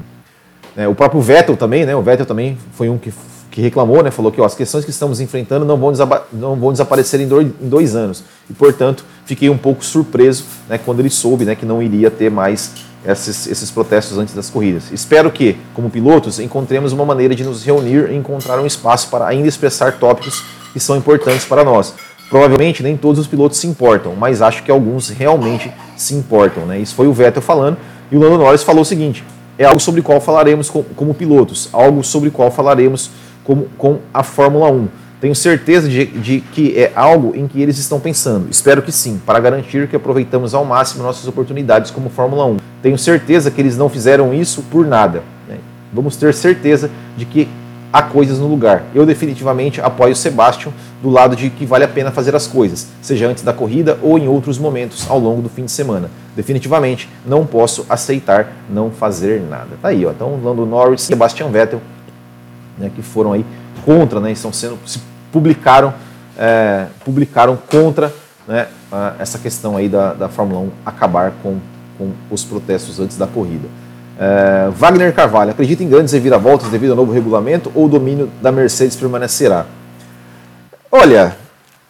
é, 0.76 0.88
o 0.88 0.94
próprio 0.94 1.20
Vettel 1.20 1.56
também, 1.56 1.86
né, 1.86 1.96
o 1.96 2.02
Vettel 2.02 2.26
também 2.26 2.58
foi 2.74 2.90
um 2.90 2.98
que 2.98 3.10
que 3.50 3.60
reclamou, 3.60 4.02
né, 4.02 4.10
falou 4.10 4.30
que 4.30 4.40
ó, 4.40 4.44
as 4.44 4.54
questões 4.54 4.84
que 4.84 4.90
estamos 4.90 5.20
enfrentando 5.20 5.64
não 5.64 5.76
vão, 5.76 5.92
não 6.32 6.56
vão 6.56 6.72
desaparecer 6.72 7.20
em 7.20 7.26
dois, 7.26 7.48
em 7.60 7.68
dois, 7.68 7.96
anos. 7.96 8.22
E, 8.48 8.52
portanto, 8.52 9.04
fiquei 9.24 9.50
um 9.50 9.58
pouco 9.58 9.84
surpreso 9.84 10.44
né, 10.68 10.78
quando 10.78 11.00
ele 11.00 11.10
soube 11.10 11.44
né, 11.44 11.54
que 11.54 11.66
não 11.66 11.82
iria 11.82 12.10
ter 12.10 12.30
mais 12.30 12.72
esses, 13.04 13.46
esses 13.46 13.70
protestos 13.70 14.18
antes 14.18 14.34
das 14.34 14.48
corridas. 14.50 14.84
Espero 14.92 15.30
que, 15.30 15.56
como 15.74 15.90
pilotos, 15.90 16.38
encontremos 16.38 16.92
uma 16.92 17.04
maneira 17.04 17.34
de 17.34 17.42
nos 17.42 17.64
reunir 17.64 18.10
e 18.10 18.16
encontrar 18.16 18.60
um 18.60 18.66
espaço 18.66 19.08
para 19.08 19.26
ainda 19.26 19.48
expressar 19.48 19.98
tópicos 19.98 20.44
que 20.72 20.78
são 20.78 20.96
importantes 20.96 21.44
para 21.44 21.64
nós. 21.64 21.94
Provavelmente 22.28 22.82
nem 22.82 22.96
todos 22.96 23.18
os 23.18 23.26
pilotos 23.26 23.58
se 23.58 23.66
importam, 23.66 24.14
mas 24.14 24.40
acho 24.40 24.62
que 24.62 24.70
alguns 24.70 25.08
realmente 25.08 25.72
se 25.96 26.14
importam. 26.14 26.64
Né? 26.66 26.78
Isso 26.78 26.94
foi 26.94 27.08
o 27.08 27.12
Vettel 27.12 27.42
falando. 27.42 27.76
E 28.12 28.16
o 28.16 28.20
Lando 28.20 28.38
Norris 28.38 28.62
falou 28.62 28.82
o 28.82 28.84
seguinte: 28.84 29.24
é 29.58 29.64
algo 29.64 29.80
sobre 29.80 30.00
o 30.00 30.04
qual 30.04 30.20
falaremos 30.20 30.70
como 30.70 31.12
pilotos, 31.12 31.68
algo 31.72 32.04
sobre 32.04 32.28
o 32.28 32.32
qual 32.32 32.50
falaremos 32.50 33.10
como 33.50 33.66
com 33.76 33.98
a 34.14 34.22
Fórmula 34.22 34.70
1. 34.70 34.86
Tenho 35.20 35.34
certeza 35.34 35.88
de, 35.88 36.06
de, 36.06 36.40
que 36.40 36.78
é 36.78 36.92
algo 36.94 37.34
em 37.34 37.48
que 37.48 37.60
eles 37.60 37.78
estão 37.78 37.98
pensando. 37.98 38.46
Espero 38.48 38.80
que 38.80 38.92
sim, 38.92 39.20
para 39.26 39.40
garantir 39.40 39.88
que 39.88 39.96
aproveitamos 39.96 40.54
ao 40.54 40.64
máximo 40.64 41.02
nossas 41.02 41.26
oportunidades 41.26 41.90
como 41.90 42.08
Fórmula 42.08 42.46
1. 42.46 42.58
Tenho 42.80 42.96
certeza 42.96 43.50
que 43.50 43.60
eles 43.60 43.76
não 43.76 43.88
fizeram 43.88 44.32
isso 44.32 44.62
por 44.70 44.86
nada. 44.86 45.24
Né? 45.48 45.56
Vamos 45.92 46.14
ter 46.14 46.32
certeza 46.32 46.88
de 47.16 47.24
que 47.24 47.48
há 47.92 48.00
coisas 48.00 48.38
no 48.38 48.46
lugar. 48.46 48.84
Eu 48.94 49.04
definitivamente 49.04 49.80
apoio 49.80 50.12
o 50.12 50.16
Sebastian 50.16 50.70
do 51.02 51.10
lado 51.10 51.34
de 51.34 51.50
que 51.50 51.66
vale 51.66 51.84
a 51.84 51.88
pena 51.88 52.12
fazer 52.12 52.36
as 52.36 52.46
coisas, 52.46 52.86
seja 53.02 53.26
antes 53.26 53.42
da 53.42 53.52
corrida 53.52 53.98
ou 54.00 54.16
em 54.16 54.28
outros 54.28 54.58
momentos 54.58 55.10
ao 55.10 55.18
longo 55.18 55.42
do 55.42 55.48
fim 55.48 55.64
de 55.64 55.72
semana. 55.72 56.08
Definitivamente 56.36 57.08
não 57.26 57.44
posso 57.44 57.84
aceitar 57.88 58.52
não 58.70 58.92
fazer 58.92 59.42
nada. 59.42 59.70
Tá 59.82 59.88
aí, 59.88 60.06
ó. 60.06 60.12
Então, 60.12 60.38
Lando 60.40 60.64
Norris, 60.64 61.02
Sebastian 61.02 61.48
Vettel 61.48 61.80
né, 62.80 62.90
que 62.94 63.02
foram 63.02 63.32
aí 63.32 63.44
contra, 63.84 64.18
né, 64.18 64.32
estão 64.32 64.52
sendo 64.52 64.78
se 64.86 65.00
publicaram 65.30 65.94
é, 66.36 66.86
publicaram 67.04 67.56
contra 67.56 68.12
né, 68.48 68.66
essa 69.18 69.38
questão 69.38 69.76
aí 69.76 69.88
da, 69.88 70.14
da 70.14 70.28
Fórmula 70.28 70.60
1 70.60 70.70
acabar 70.86 71.32
com, 71.42 71.58
com 71.98 72.12
os 72.30 72.42
protestos 72.42 72.98
antes 72.98 73.16
da 73.16 73.26
corrida. 73.26 73.68
É, 74.18 74.70
Wagner 74.70 75.14
Carvalho, 75.14 75.50
acredita 75.50 75.82
em 75.82 75.88
grandes 75.88 76.12
reviravoltas 76.12 76.68
devido 76.68 76.90
ao 76.90 76.96
novo 76.96 77.12
regulamento 77.12 77.70
ou 77.74 77.86
o 77.86 77.88
domínio 77.88 78.30
da 78.42 78.50
Mercedes 78.50 78.96
permanecerá? 78.96 79.66
Olha, 80.90 81.36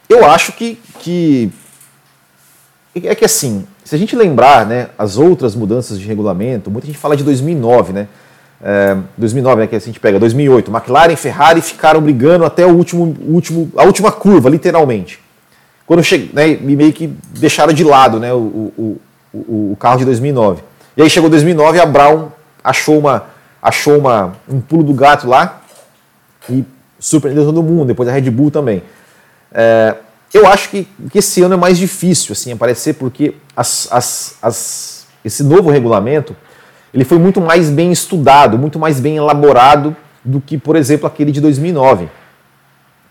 eu 0.08 0.28
acho 0.28 0.52
que, 0.52 0.80
que 0.98 1.50
é 2.94 3.14
que 3.14 3.24
assim, 3.24 3.64
se 3.84 3.94
a 3.94 3.98
gente 3.98 4.14
lembrar, 4.14 4.66
né, 4.66 4.88
as 4.98 5.16
outras 5.16 5.54
mudanças 5.54 5.98
de 5.98 6.06
regulamento, 6.06 6.70
muita 6.70 6.86
gente 6.86 6.98
fala 6.98 7.16
de 7.16 7.24
2009, 7.24 7.92
né? 7.92 8.08
É, 8.62 8.96
2009, 9.16 9.62
né, 9.62 9.66
que 9.66 9.76
a 9.76 9.78
gente 9.78 9.98
pega, 9.98 10.18
2008, 10.18 10.70
McLaren 10.70 11.12
e 11.12 11.16
Ferrari 11.16 11.60
ficaram 11.60 12.00
brigando 12.00 12.44
até 12.44 12.66
o 12.66 12.70
último, 12.70 13.16
último, 13.26 13.72
a 13.76 13.84
última 13.84 14.12
curva, 14.12 14.50
literalmente. 14.50 15.20
Quando 15.86 16.04
cheguei, 16.04 16.30
né, 16.32 16.58
meio 16.60 16.92
que 16.92 17.06
deixaram 17.30 17.72
de 17.72 17.82
lado 17.82 18.20
né, 18.20 18.32
o, 18.32 18.36
o, 18.36 19.00
o, 19.32 19.72
o 19.72 19.76
carro 19.78 19.98
de 19.98 20.04
2009. 20.04 20.62
E 20.96 21.02
aí 21.02 21.10
chegou 21.10 21.30
2009 21.30 21.80
a 21.80 21.86
Brown 21.86 22.28
achou 22.62 22.98
uma 22.98 23.24
achou 23.62 23.98
uma, 23.98 24.32
um 24.48 24.60
pulo 24.60 24.82
do 24.82 24.94
gato 24.94 25.28
lá 25.28 25.62
e 26.48 26.64
surpreendeu 26.98 27.44
todo 27.44 27.62
mundo, 27.62 27.86
depois 27.86 28.08
a 28.08 28.12
Red 28.12 28.30
Bull 28.30 28.50
também. 28.50 28.82
É, 29.52 29.96
eu 30.32 30.46
acho 30.46 30.70
que, 30.70 30.88
que, 31.10 31.18
esse 31.18 31.42
ano 31.42 31.54
é 31.54 31.56
mais 31.56 31.76
difícil 31.76 32.32
assim 32.32 32.52
aparecer 32.52 32.94
porque 32.94 33.34
as, 33.56 33.88
as, 33.90 34.36
as, 34.40 35.06
esse 35.24 35.42
novo 35.42 35.70
regulamento 35.70 36.36
ele 36.92 37.04
foi 37.04 37.18
muito 37.18 37.40
mais 37.40 37.70
bem 37.70 37.92
estudado, 37.92 38.58
muito 38.58 38.78
mais 38.78 39.00
bem 39.00 39.16
elaborado 39.16 39.96
do 40.24 40.40
que, 40.40 40.58
por 40.58 40.76
exemplo, 40.76 41.06
aquele 41.06 41.32
de 41.32 41.40
2009. 41.40 42.08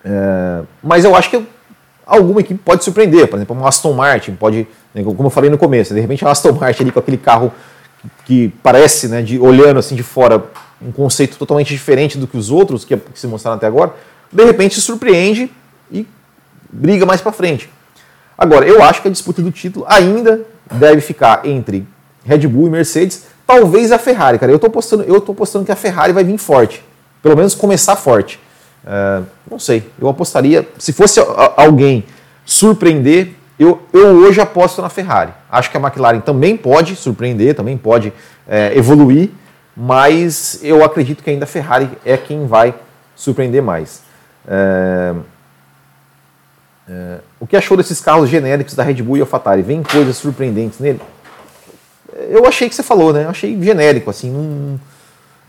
É, 0.03 0.61
mas 0.83 1.03
eu 1.05 1.15
acho 1.15 1.29
que 1.29 1.45
alguma 2.05 2.41
equipe 2.41 2.59
pode 2.63 2.83
surpreender, 2.83 3.27
por 3.27 3.37
exemplo, 3.37 3.55
uma 3.55 3.67
Aston 3.67 3.93
Martin 3.93 4.33
pode, 4.33 4.67
né, 4.93 5.03
como 5.03 5.25
eu 5.25 5.29
falei 5.29 5.49
no 5.49 5.57
começo, 5.57 5.93
de 5.93 5.99
repente 5.99 6.25
a 6.25 6.31
Aston 6.31 6.53
Martin 6.53 6.83
ali 6.83 6.91
com 6.91 6.99
aquele 6.99 7.17
carro 7.17 7.53
que 8.25 8.53
parece, 8.63 9.07
né, 9.07 9.21
de 9.21 9.37
olhando 9.39 9.79
assim 9.79 9.95
de 9.95 10.03
fora, 10.03 10.43
um 10.81 10.91
conceito 10.91 11.37
totalmente 11.37 11.69
diferente 11.69 12.17
do 12.17 12.25
que 12.27 12.37
os 12.37 12.49
outros 12.49 12.85
que, 12.85 12.95
que 12.95 13.19
se 13.19 13.27
mostraram 13.27 13.57
até 13.57 13.67
agora, 13.67 13.93
de 14.31 14.43
repente 14.45 14.75
se 14.75 14.81
surpreende 14.81 15.51
e 15.91 16.07
briga 16.71 17.05
mais 17.05 17.21
para 17.21 17.31
frente. 17.31 17.69
Agora, 18.37 18.65
eu 18.65 18.81
acho 18.81 19.01
que 19.01 19.07
a 19.09 19.11
disputa 19.11 19.41
do 19.41 19.51
título 19.51 19.85
ainda 19.87 20.45
deve 20.71 21.01
ficar 21.01 21.45
entre 21.45 21.85
Red 22.23 22.47
Bull 22.47 22.67
e 22.67 22.69
Mercedes, 22.69 23.25
talvez 23.49 23.91
a 23.91 23.97
Ferrari, 23.97 24.37
cara. 24.37 24.51
Eu 24.51 24.57
estou 24.57 24.69
postando, 24.69 25.03
eu 25.03 25.19
tô 25.19 25.33
postando 25.33 25.65
que 25.65 25.71
a 25.71 25.75
Ferrari 25.75 26.13
vai 26.13 26.23
vir 26.23 26.37
forte, 26.37 26.85
pelo 27.23 27.35
menos 27.35 27.55
começar 27.55 27.95
forte. 27.95 28.39
Uh, 28.83 29.25
não 29.49 29.57
sei, 29.57 29.89
eu 29.99 30.07
apostaria, 30.07 30.67
se 30.77 30.93
fosse 30.93 31.19
alguém 31.57 32.03
surpreender, 32.45 33.33
eu, 33.57 33.81
eu 33.91 34.19
hoje 34.19 34.39
aposto 34.39 34.83
na 34.83 34.89
Ferrari. 34.89 35.33
Acho 35.49 35.71
que 35.71 35.77
a 35.77 35.79
McLaren 35.79 36.19
também 36.19 36.55
pode 36.55 36.95
surpreender, 36.95 37.55
também 37.55 37.75
pode 37.75 38.13
é, 38.47 38.77
evoluir, 38.77 39.31
mas 39.75 40.59
eu 40.61 40.83
acredito 40.83 41.23
que 41.23 41.31
ainda 41.31 41.45
a 41.45 41.47
Ferrari 41.47 41.89
é 42.05 42.15
quem 42.17 42.45
vai 42.45 42.75
surpreender 43.15 43.63
mais. 43.63 44.03
É, 44.47 45.15
é, 46.87 47.17
o 47.39 47.47
que 47.47 47.57
achou 47.57 47.75
desses 47.75 47.99
carros 47.99 48.29
genéricos 48.29 48.75
da 48.75 48.83
Red 48.83 49.01
Bull 49.01 49.17
e 49.17 49.21
AlphaTauri? 49.21 49.63
Vem 49.63 49.81
coisas 49.81 50.17
surpreendentes 50.17 50.79
nele? 50.79 51.01
Eu 52.29 52.45
achei 52.45 52.67
que 52.67 52.75
você 52.75 52.83
falou, 52.83 53.13
né? 53.13 53.25
Eu 53.25 53.29
achei 53.29 53.61
genérico, 53.61 54.09
assim. 54.09 54.31
Não... 54.31 54.79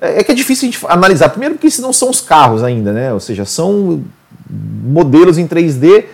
É, 0.00 0.20
é 0.20 0.24
que 0.24 0.32
é 0.32 0.34
difícil 0.34 0.68
a 0.68 0.72
gente 0.72 0.86
analisar. 0.88 1.28
Primeiro 1.30 1.54
porque 1.54 1.66
esses 1.66 1.80
não 1.80 1.92
são 1.92 2.10
os 2.10 2.20
carros 2.20 2.62
ainda, 2.62 2.92
né? 2.92 3.12
Ou 3.12 3.20
seja, 3.20 3.44
são 3.44 4.02
modelos 4.48 5.38
em 5.38 5.46
3D 5.46 6.04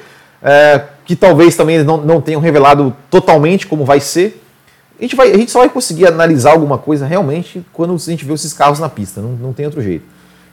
é, 0.42 0.82
que 1.04 1.16
talvez 1.16 1.56
também 1.56 1.82
não, 1.82 1.98
não 1.98 2.20
tenham 2.20 2.40
revelado 2.40 2.94
totalmente 3.10 3.66
como 3.66 3.84
vai 3.84 4.00
ser. 4.00 4.42
A 4.98 5.02
gente, 5.02 5.14
vai, 5.14 5.30
a 5.30 5.36
gente 5.36 5.50
só 5.50 5.60
vai 5.60 5.68
conseguir 5.68 6.06
analisar 6.06 6.52
alguma 6.52 6.78
coisa 6.78 7.06
realmente 7.06 7.64
quando 7.72 7.94
a 7.94 7.98
gente 7.98 8.24
vê 8.24 8.32
esses 8.32 8.52
carros 8.52 8.78
na 8.78 8.88
pista, 8.88 9.20
não, 9.20 9.30
não 9.30 9.52
tem 9.52 9.66
outro 9.66 9.82
jeito. 9.82 10.04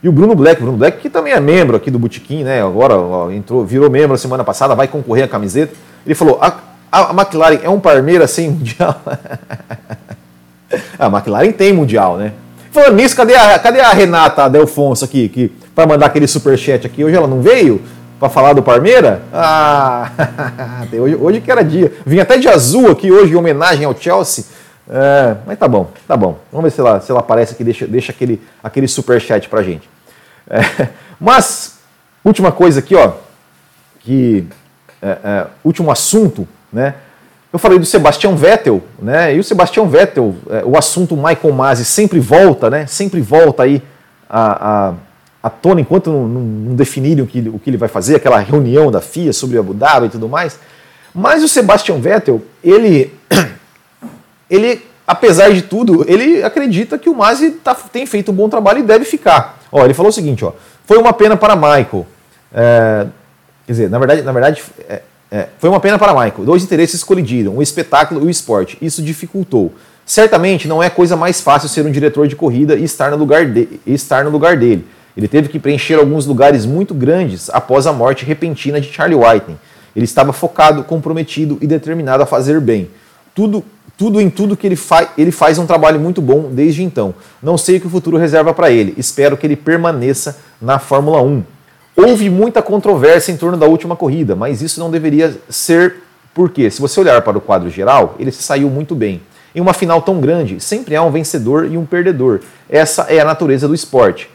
E 0.02 0.08
o 0.08 0.12
Bruno 0.12 0.34
Black, 0.34 0.60
Bruno 0.60 0.76
Black 0.76 0.98
que 0.98 1.08
também 1.08 1.32
é 1.32 1.40
membro 1.40 1.76
aqui 1.76 1.90
do 1.90 1.98
Botequim, 1.98 2.44
né? 2.44 2.62
Agora 2.62 2.94
ó, 2.94 3.30
entrou, 3.30 3.64
virou 3.64 3.88
membro 3.88 4.18
semana 4.18 4.44
passada, 4.44 4.74
vai 4.74 4.86
concorrer 4.86 5.24
à 5.24 5.28
camiseta. 5.28 5.72
Ele 6.04 6.14
falou: 6.14 6.38
a, 7.00 7.10
McLaren 7.12 7.60
é 7.62 7.68
um 7.68 7.80
Parmeira 7.80 8.26
sem 8.26 8.50
mundial. 8.50 9.00
a 10.98 11.06
McLaren 11.06 11.52
tem 11.52 11.72
mundial, 11.72 12.16
né? 12.16 12.32
Falando 12.70 12.96
nisso, 12.96 13.14
cadê 13.14 13.34
a, 13.34 13.58
cadê 13.58 13.80
a 13.80 13.92
Renata 13.92 14.48
Delfonso 14.48 15.04
aqui, 15.04 15.28
que 15.28 15.48
para 15.74 15.86
mandar 15.86 16.06
aquele 16.06 16.26
superchat 16.26 16.86
aqui? 16.86 17.04
Hoje 17.04 17.16
ela 17.16 17.28
não 17.28 17.40
veio? 17.40 17.80
para 18.24 18.30
falar 18.30 18.52
do 18.54 18.62
Parmeira? 18.62 19.22
Ah, 19.32 20.10
hoje, 20.92 21.16
hoje 21.16 21.40
que 21.40 21.50
era 21.50 21.62
dia. 21.62 21.92
Vim 22.06 22.20
até 22.20 22.38
de 22.38 22.48
azul 22.48 22.90
aqui 22.90 23.10
hoje 23.10 23.32
em 23.32 23.36
homenagem 23.36 23.84
ao 23.84 23.94
Chelsea. 23.94 24.44
É, 24.88 25.36
mas 25.46 25.58
tá 25.58 25.68
bom, 25.68 25.90
tá 26.06 26.16
bom. 26.16 26.38
Vamos 26.50 26.64
ver 26.64 26.70
se 26.70 26.80
ela, 26.80 27.00
se 27.00 27.10
ela 27.10 27.20
aparece 27.20 27.54
aqui, 27.54 27.64
deixa, 27.64 27.86
deixa 27.86 28.12
aquele, 28.12 28.40
aquele 28.62 28.88
superchat 28.88 29.48
pra 29.48 29.62
gente. 29.62 29.88
É, 30.48 30.88
mas, 31.20 31.78
última 32.24 32.52
coisa 32.52 32.80
aqui, 32.80 32.94
ó, 32.94 33.12
que 34.00 34.46
é, 35.02 35.18
é, 35.24 35.46
último 35.62 35.90
assunto, 35.90 36.46
né? 36.74 36.94
Eu 37.52 37.58
falei 37.58 37.78
do 37.78 37.86
Sebastian 37.86 38.34
Vettel, 38.34 38.82
né? 39.00 39.34
E 39.34 39.38
o 39.38 39.44
Sebastian 39.44 39.86
Vettel, 39.86 40.34
é, 40.50 40.64
o 40.64 40.76
assunto 40.76 41.16
Michael 41.16 41.54
Masi 41.54 41.84
sempre 41.84 42.18
volta, 42.18 42.68
né? 42.68 42.86
Sempre 42.86 43.20
volta 43.20 43.62
aí 43.62 43.80
a, 44.28 44.88
a 44.88 44.94
à 45.44 45.50
tona 45.50 45.78
enquanto 45.78 46.10
não, 46.10 46.26
não, 46.26 46.40
não 46.40 46.74
definirem 46.74 47.22
o 47.22 47.26
que, 47.26 47.38
o 47.50 47.58
que 47.58 47.68
ele 47.68 47.76
vai 47.76 47.88
fazer, 47.88 48.16
aquela 48.16 48.38
reunião 48.38 48.90
da 48.90 49.02
FIA 49.02 49.30
sobre 49.30 49.58
Abu 49.58 49.74
Dhabi 49.74 50.06
e 50.06 50.08
tudo 50.08 50.26
mais. 50.26 50.58
Mas 51.14 51.44
o 51.44 51.48
Sebastian 51.48 51.98
Vettel, 51.98 52.40
ele, 52.62 53.12
ele 54.48 54.82
apesar 55.06 55.52
de 55.52 55.60
tudo, 55.60 56.02
ele 56.08 56.42
acredita 56.42 56.96
que 56.96 57.10
o 57.10 57.14
Masi 57.14 57.50
tá, 57.50 57.74
tem 57.74 58.06
feito 58.06 58.32
um 58.32 58.34
bom 58.34 58.48
trabalho 58.48 58.78
e 58.78 58.82
deve 58.82 59.04
ficar. 59.04 59.58
Ó, 59.70 59.84
ele 59.84 59.92
falou 59.92 60.08
o 60.08 60.12
seguinte, 60.14 60.42
ó, 60.42 60.52
foi 60.86 60.96
uma 60.96 61.12
pena 61.12 61.36
para 61.36 61.54
Michael. 61.54 62.06
É, 62.50 63.06
quer 63.66 63.72
dizer, 63.72 63.90
na 63.90 63.98
verdade, 63.98 64.22
na 64.22 64.32
verdade 64.32 64.62
é, 64.88 65.02
é, 65.34 65.48
foi 65.58 65.68
uma 65.68 65.80
pena 65.80 65.98
para 65.98 66.12
Michael. 66.12 66.44
Dois 66.44 66.62
interesses 66.62 67.02
colidiram, 67.02 67.56
o 67.56 67.60
espetáculo 67.60 68.22
e 68.22 68.26
o 68.28 68.30
esporte. 68.30 68.78
Isso 68.80 69.02
dificultou. 69.02 69.74
Certamente 70.06 70.68
não 70.68 70.80
é 70.80 70.88
coisa 70.88 71.16
mais 71.16 71.40
fácil 71.40 71.68
ser 71.68 71.84
um 71.84 71.90
diretor 71.90 72.28
de 72.28 72.36
corrida 72.36 72.76
e 72.76 72.84
estar 72.84 73.10
no 73.10 73.16
lugar, 73.16 73.44
de, 73.44 73.80
estar 73.84 74.22
no 74.22 74.30
lugar 74.30 74.56
dele. 74.56 74.86
Ele 75.16 75.26
teve 75.26 75.48
que 75.48 75.58
preencher 75.58 75.94
alguns 75.94 76.24
lugares 76.24 76.64
muito 76.64 76.94
grandes 76.94 77.50
após 77.50 77.84
a 77.84 77.92
morte 77.92 78.24
repentina 78.24 78.80
de 78.80 78.92
Charlie 78.92 79.18
Whiting. 79.18 79.58
Ele 79.96 80.04
estava 80.04 80.32
focado, 80.32 80.84
comprometido 80.84 81.58
e 81.60 81.66
determinado 81.66 82.22
a 82.22 82.26
fazer 82.26 82.60
bem. 82.60 82.88
Tudo, 83.34 83.64
tudo 83.98 84.20
em 84.20 84.30
tudo 84.30 84.56
que 84.56 84.68
ele 84.68 84.76
faz, 84.76 85.08
ele 85.18 85.32
faz 85.32 85.58
um 85.58 85.66
trabalho 85.66 85.98
muito 85.98 86.22
bom 86.22 86.48
desde 86.52 86.84
então. 86.84 87.12
Não 87.42 87.58
sei 87.58 87.78
o 87.78 87.80
que 87.80 87.88
o 87.88 87.90
futuro 87.90 88.16
reserva 88.16 88.54
para 88.54 88.70
ele. 88.70 88.94
Espero 88.96 89.36
que 89.36 89.44
ele 89.44 89.56
permaneça 89.56 90.38
na 90.62 90.78
Fórmula 90.78 91.20
1. 91.20 91.42
Houve 91.96 92.28
muita 92.28 92.60
controvérsia 92.60 93.32
em 93.32 93.36
torno 93.36 93.56
da 93.56 93.66
última 93.66 93.94
corrida, 93.94 94.34
mas 94.34 94.62
isso 94.62 94.80
não 94.80 94.90
deveria 94.90 95.36
ser 95.48 96.02
porque, 96.34 96.68
se 96.68 96.80
você 96.80 96.98
olhar 96.98 97.22
para 97.22 97.38
o 97.38 97.40
quadro 97.40 97.70
geral, 97.70 98.16
ele 98.18 98.32
se 98.32 98.42
saiu 98.42 98.68
muito 98.68 98.94
bem. 98.94 99.22
Em 99.54 99.60
uma 99.60 99.72
final 99.72 100.02
tão 100.02 100.20
grande, 100.20 100.58
sempre 100.58 100.96
há 100.96 101.02
um 101.02 101.10
vencedor 101.12 101.70
e 101.70 101.78
um 101.78 101.86
perdedor. 101.86 102.40
Essa 102.68 103.02
é 103.02 103.20
a 103.20 103.24
natureza 103.24 103.68
do 103.68 103.74
esporte. 103.74 104.28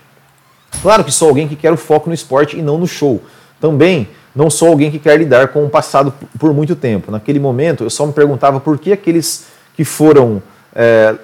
Claro 0.81 1.03
que 1.03 1.11
sou 1.11 1.27
alguém 1.27 1.47
que 1.47 1.57
quer 1.57 1.73
o 1.73 1.77
foco 1.77 2.07
no 2.07 2.13
esporte 2.13 2.57
e 2.57 2.61
não 2.61 2.77
no 2.77 2.87
show. 2.87 3.21
Também 3.59 4.07
não 4.33 4.49
sou 4.49 4.69
alguém 4.69 4.89
que 4.89 4.99
quer 4.99 5.17
lidar 5.17 5.49
com 5.49 5.65
o 5.65 5.69
passado 5.69 6.13
por 6.39 6.53
muito 6.53 6.75
tempo. 6.75 7.11
Naquele 7.11 7.39
momento, 7.39 7.83
eu 7.83 7.89
só 7.89 8.05
me 8.05 8.13
perguntava 8.13 8.61
por 8.61 8.77
que 8.77 8.93
aqueles 8.93 9.47
que 9.75 9.83
foram 9.83 10.41
é, 10.73 11.15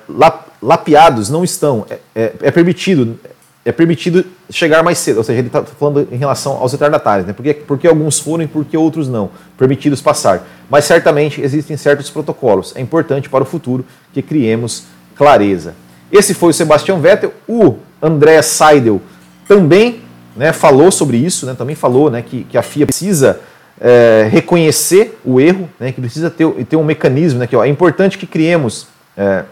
lapiados 0.61 1.29
não 1.29 1.43
estão. 1.43 1.85
É, 1.89 1.99
é, 2.15 2.33
é, 2.41 2.51
permitido 2.51 3.17
é 3.65 3.71
permitido 3.71 4.23
chegar 4.51 4.83
mais 4.83 4.99
cedo, 4.99 5.17
ou 5.17 5.23
seja, 5.23 5.39
ele 5.39 5.47
está 5.47 5.63
falando 5.63 6.07
em 6.11 6.17
relação 6.17 6.53
aos 6.53 6.71
retardatários, 6.71 7.25
né? 7.25 7.33
Porque, 7.33 7.55
porque 7.55 7.87
alguns 7.87 8.19
foram 8.19 8.43
e 8.43 8.47
porque 8.47 8.77
outros 8.77 9.09
não, 9.09 9.31
permitidos 9.57 10.03
passar. 10.03 10.47
Mas 10.69 10.85
certamente 10.85 11.41
existem 11.41 11.75
certos 11.75 12.11
protocolos. 12.11 12.73
É 12.75 12.79
importante 12.79 13.27
para 13.27 13.43
o 13.43 13.45
futuro 13.45 13.83
que 14.13 14.21
criemos 14.21 14.83
clareza. 15.15 15.73
Esse 16.11 16.35
foi 16.35 16.51
o 16.51 16.53
Sebastian 16.53 16.99
Vettel, 16.99 17.33
o 17.47 17.77
André 17.99 18.39
Seidel 18.43 19.01
também 19.47 20.01
né, 20.35 20.53
falou 20.53 20.91
sobre 20.91 21.17
isso, 21.17 21.47
né, 21.47 21.55
também 21.57 21.75
falou 21.75 22.11
né, 22.11 22.21
que, 22.21 22.43
que 22.43 22.57
a 22.59 22.61
FIA 22.61 22.85
precisa 22.85 23.39
é, 23.81 24.27
reconhecer 24.31 25.17
o 25.25 25.41
erro, 25.41 25.67
né, 25.79 25.91
que 25.91 25.99
precisa 25.99 26.29
ter, 26.29 26.47
ter 26.65 26.75
um 26.75 26.83
mecanismo, 26.83 27.39
né, 27.39 27.47
que 27.47 27.55
ó, 27.55 27.65
é 27.65 27.67
importante 27.67 28.17
que 28.17 28.27
criemos. 28.27 28.87
É, 29.17 29.43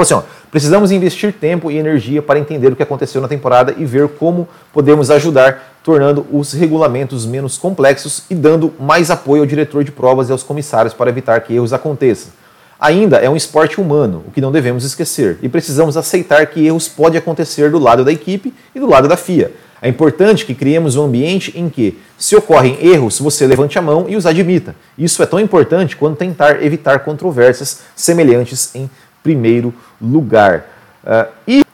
assim, 0.00 0.14
ó, 0.14 0.22
precisamos 0.50 0.90
investir 0.90 1.32
tempo 1.32 1.70
e 1.70 1.78
energia 1.78 2.20
para 2.20 2.38
entender 2.38 2.72
o 2.72 2.76
que 2.76 2.82
aconteceu 2.82 3.20
na 3.20 3.28
temporada 3.28 3.74
e 3.76 3.84
ver 3.84 4.08
como 4.08 4.48
podemos 4.72 5.10
ajudar, 5.10 5.78
tornando 5.84 6.26
os 6.32 6.52
regulamentos 6.52 7.24
menos 7.24 7.56
complexos 7.56 8.24
e 8.28 8.34
dando 8.34 8.72
mais 8.80 9.10
apoio 9.10 9.42
ao 9.42 9.46
diretor 9.46 9.84
de 9.84 9.92
provas 9.92 10.28
e 10.28 10.32
aos 10.32 10.42
comissários 10.42 10.92
para 10.92 11.10
evitar 11.10 11.40
que 11.40 11.54
erros 11.54 11.72
aconteçam. 11.72 12.32
Ainda 12.78 13.16
é 13.16 13.30
um 13.30 13.36
esporte 13.36 13.80
humano, 13.80 14.24
o 14.26 14.30
que 14.30 14.40
não 14.40 14.52
devemos 14.52 14.84
esquecer, 14.84 15.38
e 15.40 15.48
precisamos 15.48 15.96
aceitar 15.96 16.46
que 16.46 16.66
erros 16.66 16.88
podem 16.88 17.18
acontecer 17.18 17.70
do 17.70 17.78
lado 17.78 18.04
da 18.04 18.12
equipe 18.12 18.52
e 18.74 18.80
do 18.80 18.86
lado 18.86 19.08
da 19.08 19.16
FIA. 19.16 19.52
É 19.80 19.88
importante 19.88 20.44
que 20.44 20.54
criemos 20.54 20.96
um 20.96 21.04
ambiente 21.04 21.52
em 21.54 21.68
que, 21.68 21.98
se 22.18 22.34
ocorrem 22.34 22.78
erros, 22.80 23.18
você 23.18 23.46
levante 23.46 23.78
a 23.78 23.82
mão 23.82 24.06
e 24.08 24.16
os 24.16 24.26
admita. 24.26 24.74
Isso 24.96 25.22
é 25.22 25.26
tão 25.26 25.38
importante 25.38 25.96
quanto 25.96 26.16
tentar 26.16 26.62
evitar 26.62 27.00
controvérsias 27.00 27.82
semelhantes 27.94 28.74
em 28.74 28.90
primeiro 29.26 29.74
lugar. 30.00 30.66
Uh, 31.02 31.32
e 31.48 31.64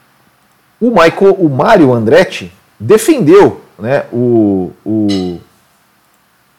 o 0.81 0.91
Michael, 0.91 1.35
o 1.35 1.51
Mário 1.51 1.93
Andretti 1.93 2.51
defendeu 2.81 3.61
né, 3.79 4.05
o, 4.11 4.73
o, 4.83 5.39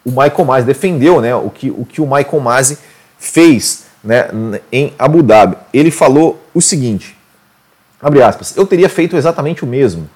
o 0.06 0.12
Michael 0.12 0.46
Masi, 0.46 0.68
defendeu 0.68 1.20
né, 1.20 1.36
o, 1.36 1.50
que, 1.50 1.72
o 1.72 1.84
que 1.84 2.00
o 2.00 2.06
Michael 2.06 2.40
Masi 2.40 2.78
fez 3.18 3.86
né, 4.04 4.30
em 4.72 4.94
Abu 5.00 5.24
Dhabi. 5.24 5.58
Ele 5.74 5.90
falou 5.90 6.40
o 6.54 6.62
seguinte: 6.62 7.18
abre 8.00 8.22
aspas, 8.22 8.56
eu 8.56 8.68
teria 8.68 8.88
feito 8.88 9.18
exatamente 9.18 9.64
o 9.64 9.68
mesmo. 9.68 10.08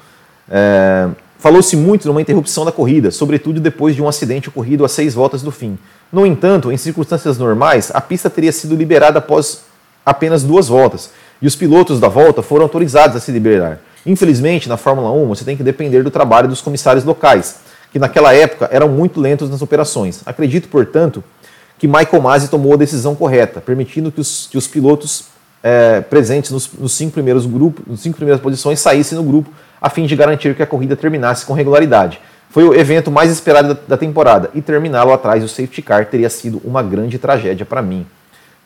É, 0.48 1.10
Falou-se 1.40 1.76
muito 1.76 2.08
numa 2.08 2.20
interrupção 2.20 2.66
da 2.66 2.72
corrida, 2.72 3.12
sobretudo 3.12 3.60
depois 3.60 3.96
de 3.96 4.02
um 4.02 4.08
acidente 4.08 4.50
ocorrido 4.50 4.84
a 4.84 4.90
seis 4.90 5.14
voltas 5.14 5.44
do 5.44 5.52
fim. 5.52 5.78
No 6.12 6.26
entanto, 6.26 6.72
em 6.72 6.78
circunstâncias 6.78 7.38
normais, 7.38 7.92
a 7.94 8.02
pista 8.02 8.28
teria 8.28 8.52
sido 8.52 8.76
liberada 8.76 9.20
após 9.20 9.67
apenas 10.08 10.42
duas 10.42 10.70
voltas. 10.70 11.12
E 11.42 11.46
os 11.46 11.56
pilotos 11.56 12.00
da 12.00 12.08
volta 12.08 12.42
foram 12.42 12.64
autorizados 12.64 13.18
a 13.18 13.20
se 13.20 13.30
liberar. 13.30 13.80
Infelizmente, 14.06 14.70
na 14.70 14.78
Fórmula 14.78 15.12
1, 15.12 15.28
você 15.28 15.44
tem 15.44 15.58
que 15.58 15.64
depender 15.64 16.02
do 16.02 16.10
trabalho 16.10 16.48
dos 16.48 16.62
comissários 16.62 17.04
locais, 17.04 17.58
que 17.92 18.00
naquela 18.00 18.34
época 18.34 18.70
eram 18.72 18.88
muito 18.88 19.20
lentos 19.20 19.50
nas 19.50 19.62
operações. 19.62 20.22
Acredito, 20.26 20.70
portanto, 20.70 21.22
que 21.78 21.88
Michael 21.88 22.22
Masi 22.22 22.48
tomou 22.48 22.74
a 22.74 22.78
decisão 22.78 23.16
correta, 23.16 23.60
permitindo 23.60 24.10
que 24.10 24.22
os, 24.22 24.48
que 24.50 24.58
os 24.58 24.66
pilotos 24.66 25.26
é, 25.62 26.00
presentes 26.00 26.52
nos, 26.52 26.72
nos, 26.72 26.94
cinco 26.94 27.12
primeiros 27.12 27.46
grupos, 27.46 27.86
nos 27.86 28.00
cinco 28.00 28.16
primeiras 28.16 28.42
posições 28.42 28.80
saíssem 28.80 29.18
no 29.18 29.24
grupo, 29.26 29.50
a 29.82 29.90
fim 29.90 30.06
de 30.06 30.16
garantir 30.16 30.56
que 30.56 30.64
a 30.64 30.66
corrida 30.66 30.96
terminasse 30.96 31.46
com 31.46 31.54
regularidade. 31.54 32.22
Foi 32.50 32.64
o 32.64 32.74
evento 32.74 33.12
mais 33.12 33.30
esperado 33.30 33.74
da, 33.74 33.80
da 33.90 33.98
temporada 33.98 34.50
e 34.54 34.62
terminá-lo 34.62 35.12
atrás 35.12 35.44
do 35.44 35.50
safety 35.50 35.82
car 35.82 36.06
teria 36.06 36.30
sido 36.30 36.62
uma 36.64 36.82
grande 36.82 37.20
tragédia 37.20 37.66
para 37.66 37.82
mim. 37.82 38.08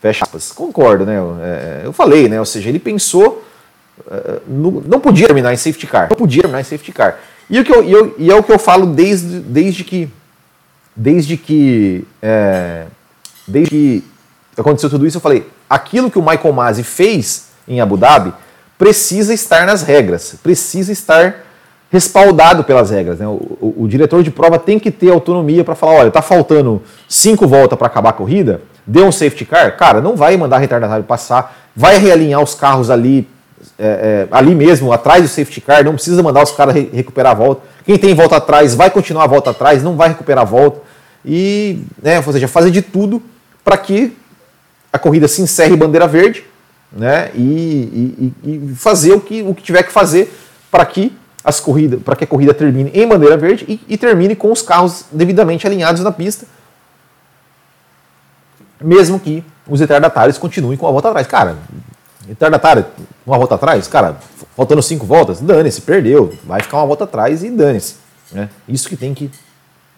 Fecha 0.02 0.26
aspas. 0.26 0.52
Concordo, 0.52 1.06
né? 1.06 1.16
É, 1.42 1.82
eu 1.86 1.94
falei, 1.94 2.28
né? 2.28 2.40
Ou 2.40 2.46
seja, 2.46 2.68
ele 2.68 2.80
pensou. 2.80 3.46
É, 4.10 4.40
no, 4.48 4.82
não 4.82 5.00
podia 5.00 5.28
terminar 5.28 5.54
em 5.54 5.58
safety 5.58 5.86
car. 5.86 6.10
Não 6.10 6.18
podia 6.18 6.42
terminar 6.42 6.60
em 6.60 6.64
safety 6.64 6.92
car. 6.92 7.20
E, 7.48 7.60
o 7.60 7.64
que 7.64 7.72
eu, 7.72 7.84
e, 7.84 7.92
eu, 7.92 8.16
e 8.18 8.32
é 8.32 8.36
o 8.36 8.42
que 8.42 8.52
eu 8.52 8.58
falo 8.58 8.88
desde, 8.88 9.40
desde 9.40 9.84
que. 9.84 10.10
Desde 10.96 11.38
que. 11.38 12.06
É, 12.22 12.86
desde 13.48 13.70
que 13.70 14.04
aconteceu 14.58 14.90
tudo 14.90 15.06
isso, 15.06 15.18
eu 15.18 15.22
falei: 15.22 15.48
aquilo 15.70 16.10
que 16.10 16.18
o 16.18 16.24
Michael 16.24 16.54
Masi 16.54 16.84
fez 16.84 17.50
em 17.68 17.80
Abu 17.80 17.96
Dhabi 17.96 18.34
precisa 18.80 19.32
estar 19.32 19.68
nas 19.68 19.84
regras, 19.84 20.36
precisa 20.42 20.92
estar 20.92 21.46
respaldado 21.92 22.64
pelas 22.64 22.90
regras. 22.90 23.20
Né? 23.20 23.28
O, 23.28 23.58
o, 23.62 23.76
o, 23.84 23.88
diretor 23.88 24.24
de 24.24 24.32
prova 24.32 24.58
tem 24.58 24.80
que 24.80 24.90
ter 24.90 25.12
autonomia 25.12 25.64
para 25.64 25.76
falar: 25.76 25.94
olha, 25.94 26.08
está 26.08 26.24
faltando 26.24 26.82
cinco 27.08 27.48
voltas 27.48 27.78
para 27.78 27.86
acabar 27.86 28.10
a 28.10 28.14
corrida, 28.14 28.62
deu 28.86 29.06
um 29.06 29.12
safety 29.12 29.46
car, 29.46 29.76
cara, 29.78 30.02
não 30.02 30.16
vai 30.16 30.36
mandar 30.38 30.58
retardatário 30.58 31.04
passar, 31.04 31.56
vai 31.76 31.98
realinhar 31.98 32.42
os 32.42 32.56
carros 32.56 32.90
ali, 32.90 33.28
é, 33.78 33.86
é, 33.86 34.28
ali 34.32 34.56
mesmo, 34.56 34.92
atrás 34.92 35.22
do 35.22 35.28
safety 35.28 35.62
car, 35.62 35.84
não 35.84 35.94
precisa 35.94 36.22
mandar 36.22 36.44
os 36.44 36.52
caras 36.52 36.76
re 36.76 36.90
recuperar 36.94 37.32
a 37.32 37.36
volta. 37.36 37.62
Quem 37.86 37.98
tem 37.98 38.14
volta 38.14 38.38
atrás 38.38 38.76
vai 38.76 38.90
continuar 38.90 39.24
a 39.24 39.28
volta 39.28 39.52
atrás, 39.52 39.84
não 39.84 39.96
vai 39.96 40.10
recuperar 40.10 40.44
a 40.44 40.48
volta. 40.48 40.82
E, 41.26 41.84
né, 42.02 42.18
ou 42.26 42.34
seja, 42.34 42.48
fazer 42.48 42.72
de 42.72 42.82
tudo 42.82 43.22
para 43.64 43.78
que 43.78 44.18
a 44.92 44.98
corrida 45.00 45.28
se 45.28 45.42
encerre 45.42 45.76
bandeira 45.76 46.08
verde 46.08 46.44
né, 46.92 47.32
e, 47.34 48.34
e, 48.44 48.72
e 48.72 48.76
fazer 48.76 49.14
o 49.14 49.22
que, 49.22 49.42
o 49.44 49.56
que 49.56 49.64
tiver 49.64 49.84
que 49.84 49.92
fazer 49.92 50.34
para 50.70 50.86
que 50.86 51.16
as 51.44 51.60
corridas, 51.60 52.02
para 52.02 52.16
que 52.16 52.24
a 52.24 52.28
corrida 52.28 52.54
termine 52.54 52.92
em 52.94 53.08
bandeira 53.08 53.38
verde 53.38 53.66
e, 53.68 53.80
e, 53.88 53.98
termine 53.98 54.36
com 54.36 54.52
os 54.52 54.62
carros 54.62 55.06
devidamente 55.12 55.66
alinhados 55.66 56.04
na 56.04 56.12
pista, 56.12 56.46
mesmo 58.82 59.20
que 59.20 59.44
os 59.68 59.80
retardatários 59.80 60.38
continuem 60.38 60.78
com 60.78 60.88
a 60.88 60.92
volta 60.92 61.10
atrás. 61.10 61.28
Cara, 61.28 61.58
retardatário 62.28 62.86
uma 63.26 63.38
volta 63.38 63.56
atrás, 63.56 63.88
cara, 63.88 64.18
faltando 64.56 64.82
cinco 64.82 65.06
voltas, 65.06 65.40
dane-se, 65.40 65.82
perdeu, 65.82 66.34
vai 66.44 66.62
ficar 66.62 66.78
uma 66.78 66.88
volta 66.88 67.04
atrás 67.04 67.44
e 67.44 67.50
dane-se. 67.50 67.96
Né? 68.32 68.50
Isso 68.68 68.90
que 68.90 68.96
tem 68.96 69.14
que, 69.14 69.30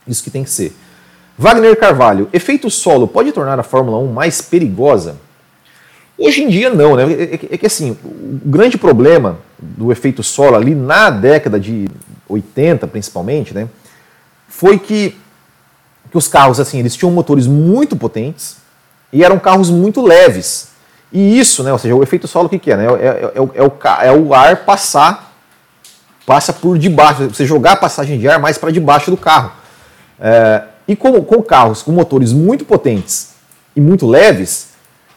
isso 0.07 0.23
que 0.23 0.29
tem 0.29 0.43
que 0.43 0.49
ser. 0.49 0.75
Wagner 1.37 1.77
Carvalho, 1.77 2.29
efeito 2.31 2.69
solo 2.69 3.07
pode 3.07 3.31
tornar 3.31 3.59
a 3.59 3.63
Fórmula 3.63 3.97
1 3.97 4.11
mais 4.11 4.41
perigosa? 4.41 5.17
Hoje 6.17 6.43
em 6.43 6.47
dia 6.47 6.69
não, 6.69 6.95
né? 6.95 7.11
É, 7.11 7.23
é, 7.23 7.39
é, 7.51 7.57
que 7.57 7.65
assim, 7.65 7.97
o 8.03 8.39
grande 8.45 8.77
problema 8.77 9.39
do 9.57 9.91
efeito 9.91 10.21
solo 10.21 10.55
ali 10.55 10.75
na 10.75 11.09
década 11.09 11.59
de 11.59 11.87
80, 12.29 12.87
principalmente, 12.87 13.53
né, 13.53 13.67
foi 14.47 14.77
que, 14.77 15.17
que 16.11 16.17
os 16.17 16.27
carros 16.27 16.59
assim, 16.59 16.79
eles 16.79 16.95
tinham 16.95 17.11
motores 17.11 17.47
muito 17.47 17.95
potentes 17.95 18.57
e 19.13 19.23
eram 19.23 19.39
carros 19.39 19.69
muito 19.69 20.01
leves. 20.01 20.73
E 21.11 21.39
isso, 21.39 21.63
né, 21.63 21.71
ou 21.71 21.77
seja, 21.77 21.95
o 21.95 22.01
efeito 22.01 22.27
solo 22.27 22.47
o 22.47 22.49
que, 22.49 22.57
que 22.57 22.71
é, 22.71 22.75
né? 22.75 22.85
É, 22.85 23.07
é, 23.07 23.31
é, 23.35 23.41
o, 23.41 23.51
é, 23.53 24.07
é 24.07 24.11
o 24.11 24.33
ar 24.33 24.65
passar 24.65 25.31
passa 26.25 26.51
por 26.51 26.77
debaixo, 26.79 27.29
você 27.29 27.45
jogar 27.45 27.73
a 27.73 27.75
passagem 27.75 28.17
de 28.17 28.27
ar 28.27 28.39
mais 28.39 28.57
para 28.57 28.71
debaixo 28.71 29.11
do 29.11 29.17
carro. 29.17 29.51
É, 30.19 30.63
e 30.87 30.95
com, 30.95 31.21
com 31.23 31.41
carros 31.41 31.81
com 31.83 31.91
motores 31.91 32.33
muito 32.33 32.65
potentes 32.65 33.33
e 33.75 33.81
muito 33.81 34.07
leves, 34.07 34.69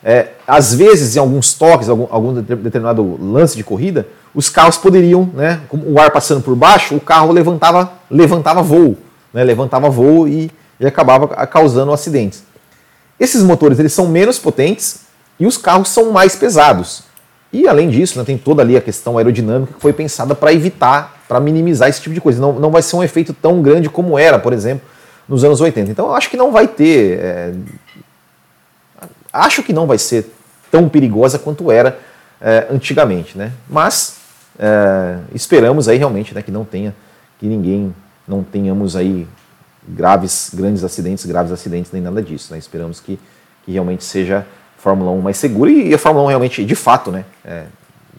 é, 0.05 0.29
às 0.47 0.75
vezes, 0.75 1.17
em 1.17 1.19
alguns 1.19 1.55
toques, 1.55 1.89
algum, 1.89 2.07
algum, 2.11 2.35
determinado 2.35 3.19
lance 3.21 3.57
de 3.57 3.65
corrida, 3.65 4.07
os 4.35 4.51
carros 4.51 4.77
poderiam, 4.77 5.31
né, 5.33 5.61
com 5.69 5.79
o 5.79 5.99
ar 5.99 6.11
passando 6.11 6.43
por 6.43 6.55
baixo, 6.55 6.95
o 6.95 7.01
carro 7.01 7.33
levantava, 7.33 7.93
levantava 8.11 8.63
voo, 8.63 8.97
né, 9.33 9.43
levantava 9.43 9.89
voo 9.89 10.29
e, 10.29 10.51
e 10.79 10.87
acabava 10.87 11.29
causando 11.47 11.93
acidentes. 11.93 12.45
Esses 13.19 13.43
motores 13.43 13.79
eles 13.79 13.93
são 13.93 14.09
menos 14.09 14.39
potentes 14.39 15.01
e 15.39 15.47
os 15.47 15.57
carros 15.57 15.89
são 15.89 16.13
mais 16.13 16.37
pesados. 16.37 17.03
E 17.53 17.67
além 17.67 17.89
disso, 17.89 18.19
né, 18.19 18.25
tem 18.25 18.37
toda 18.37 18.63
ali 18.63 18.77
a 18.77 18.81
questão 18.81 19.17
aerodinâmica 19.17 19.73
que 19.75 19.81
foi 19.81 19.93
pensada 19.93 20.35
para 20.35 20.53
evitar, 20.53 21.21
para 21.27 21.41
minimizar 21.41 21.89
esse 21.89 22.01
tipo 22.01 22.15
de 22.15 22.21
coisa. 22.21 22.41
Não, 22.41 22.53
não 22.55 22.71
vai 22.71 22.83
ser 22.83 22.97
um 22.97 23.03
efeito 23.03 23.33
tão 23.33 23.63
grande 23.63 23.89
como 23.89 24.19
era, 24.19 24.39
por 24.39 24.53
exemplo, 24.53 24.87
nos 25.29 25.45
anos 25.45 25.61
80. 25.61 25.91
Então 25.91 26.07
eu 26.07 26.15
acho 26.15 26.29
que 26.29 26.37
não 26.37 26.53
vai 26.53 26.69
ter. 26.69 27.19
É, 27.19 27.55
acho 29.33 29.63
que 29.63 29.73
não 29.73 29.87
vai 29.87 29.99
ser 29.99 30.31
tão 30.71 30.89
perigosa 30.89 31.39
quanto 31.39 31.71
era 31.71 31.99
é, 32.41 32.67
antigamente, 32.71 33.39
né? 33.39 33.53
Mas 33.69 34.17
é, 34.59 35.19
esperamos 35.35 35.89
aí 35.89 35.99
realmente 35.99 36.35
né, 36.35 36.43
que 36.43 36.51
não 36.51 36.65
tenha, 36.65 36.95
que 37.39 37.47
ninguém, 37.47 37.95
não 38.27 38.43
tenhamos 38.43 38.97
aí 38.97 39.27
graves, 39.89 40.51
grandes 40.55 40.85
acidentes, 40.85 41.25
graves 41.27 41.53
acidentes, 41.53 41.93
nem 41.93 42.03
nada 42.03 42.23
disso, 42.23 42.53
né? 42.53 42.59
Esperamos 42.59 43.01
que, 43.01 43.19
que 43.65 43.73
realmente 43.73 44.05
seja 44.05 44.47
Fórmula 44.79 45.11
1 45.13 45.21
mais 45.21 45.37
segura 45.37 45.71
e 45.71 45.93
a 45.95 45.99
Fórmula 45.99 46.27
1 46.27 46.29
realmente, 46.29 46.65
de 46.65 46.75
fato, 46.75 47.11
né? 47.11 47.25
É, 47.45 47.65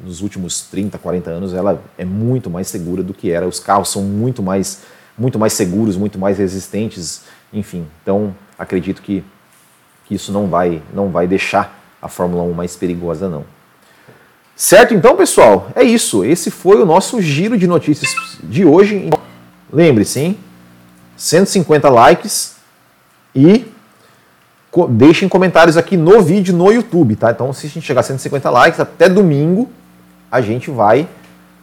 nos 0.04 0.22
últimos 0.22 0.62
30, 0.62 0.98
40 0.98 1.30
anos, 1.30 1.54
ela 1.54 1.82
é 1.98 2.06
muito 2.06 2.50
mais 2.50 2.68
segura 2.68 3.02
do 3.02 3.14
que 3.14 3.32
era. 3.32 3.48
Os 3.48 3.60
carros 3.60 3.90
são 3.90 4.04
muito 4.04 4.44
mais, 4.44 4.84
muito 5.18 5.40
mais 5.40 5.54
seguros, 5.54 5.98
muito 5.98 6.20
mais 6.20 6.38
resistentes, 6.38 7.24
enfim. 7.52 7.86
Então, 8.02 8.36
acredito 8.58 9.02
que 9.02 9.24
que 10.08 10.16
isso 10.16 10.32
não 10.32 10.48
vai, 10.48 10.82
não 10.94 11.10
vai 11.10 11.28
deixar 11.28 11.78
a 12.02 12.08
Fórmula 12.08 12.44
1 12.44 12.54
mais 12.54 12.76
perigosa, 12.76 13.28
não. 13.28 13.44
Certo, 14.56 14.94
então, 14.94 15.16
pessoal? 15.16 15.70
É 15.76 15.84
isso. 15.84 16.24
Esse 16.24 16.50
foi 16.50 16.82
o 16.82 16.86
nosso 16.86 17.22
giro 17.22 17.58
de 17.58 17.68
notícias 17.68 18.16
de 18.42 18.66
hoje. 18.66 19.10
Lembre-se, 19.72 20.20
hein? 20.20 20.40
150 21.18 21.90
likes 21.90 22.56
e 23.36 23.66
deixem 24.90 25.28
comentários 25.28 25.76
aqui 25.76 25.98
no 25.98 26.22
vídeo 26.22 26.56
no 26.56 26.72
YouTube, 26.72 27.16
tá? 27.16 27.32
Então, 27.32 27.52
se 27.52 27.66
a 27.66 27.70
gente 27.70 27.86
chegar 27.86 28.02
a 28.02 28.04
150 28.04 28.50
likes, 28.50 28.80
até 28.80 29.10
domingo 29.10 29.70
a 30.32 30.42
gente 30.42 30.70
vai 30.70 31.08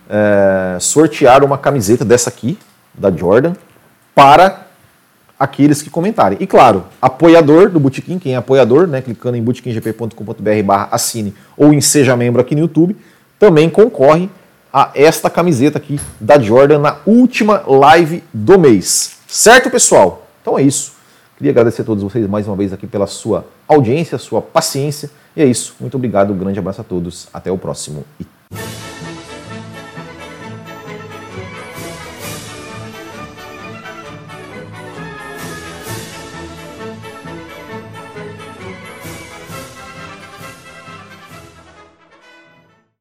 é, 0.08 0.76
sortear 0.80 1.44
uma 1.44 1.56
camiseta 1.56 2.04
dessa 2.04 2.28
aqui, 2.28 2.58
da 2.92 3.10
Jordan, 3.10 3.54
para 4.14 4.66
aqueles 5.38 5.82
que 5.82 5.90
comentarem. 5.90 6.38
E 6.40 6.46
claro, 6.46 6.84
apoiador 7.00 7.68
do 7.68 7.78
Botequim, 7.78 8.18
quem 8.18 8.34
é 8.34 8.36
apoiador, 8.36 8.86
né, 8.86 9.02
clicando 9.02 9.36
em 9.36 9.42
botequimgp.com.br 9.42 10.62
barra 10.64 10.88
assine 10.90 11.34
ou 11.56 11.72
em 11.72 11.80
seja 11.80 12.16
membro 12.16 12.40
aqui 12.40 12.54
no 12.54 12.62
YouTube, 12.62 12.96
também 13.38 13.68
concorre 13.68 14.30
a 14.72 14.90
esta 14.94 15.28
camiseta 15.30 15.78
aqui 15.78 16.00
da 16.20 16.38
Jordan 16.38 16.78
na 16.78 16.96
última 17.06 17.62
live 17.66 18.24
do 18.32 18.58
mês. 18.58 19.18
Certo, 19.36 19.68
pessoal? 19.68 20.28
Então 20.40 20.56
é 20.56 20.62
isso. 20.62 20.92
Queria 21.36 21.50
agradecer 21.50 21.82
a 21.82 21.84
todos 21.84 22.04
vocês 22.04 22.24
mais 22.28 22.46
uma 22.46 22.54
vez 22.54 22.72
aqui 22.72 22.86
pela 22.86 23.08
sua 23.08 23.44
audiência, 23.66 24.16
sua 24.16 24.40
paciência. 24.40 25.10
E 25.34 25.42
é 25.42 25.44
isso. 25.44 25.74
Muito 25.80 25.96
obrigado, 25.96 26.32
um 26.32 26.38
grande 26.38 26.60
abraço 26.60 26.82
a 26.82 26.84
todos. 26.84 27.26
Até 27.34 27.50
o 27.50 27.58
próximo 27.58 28.04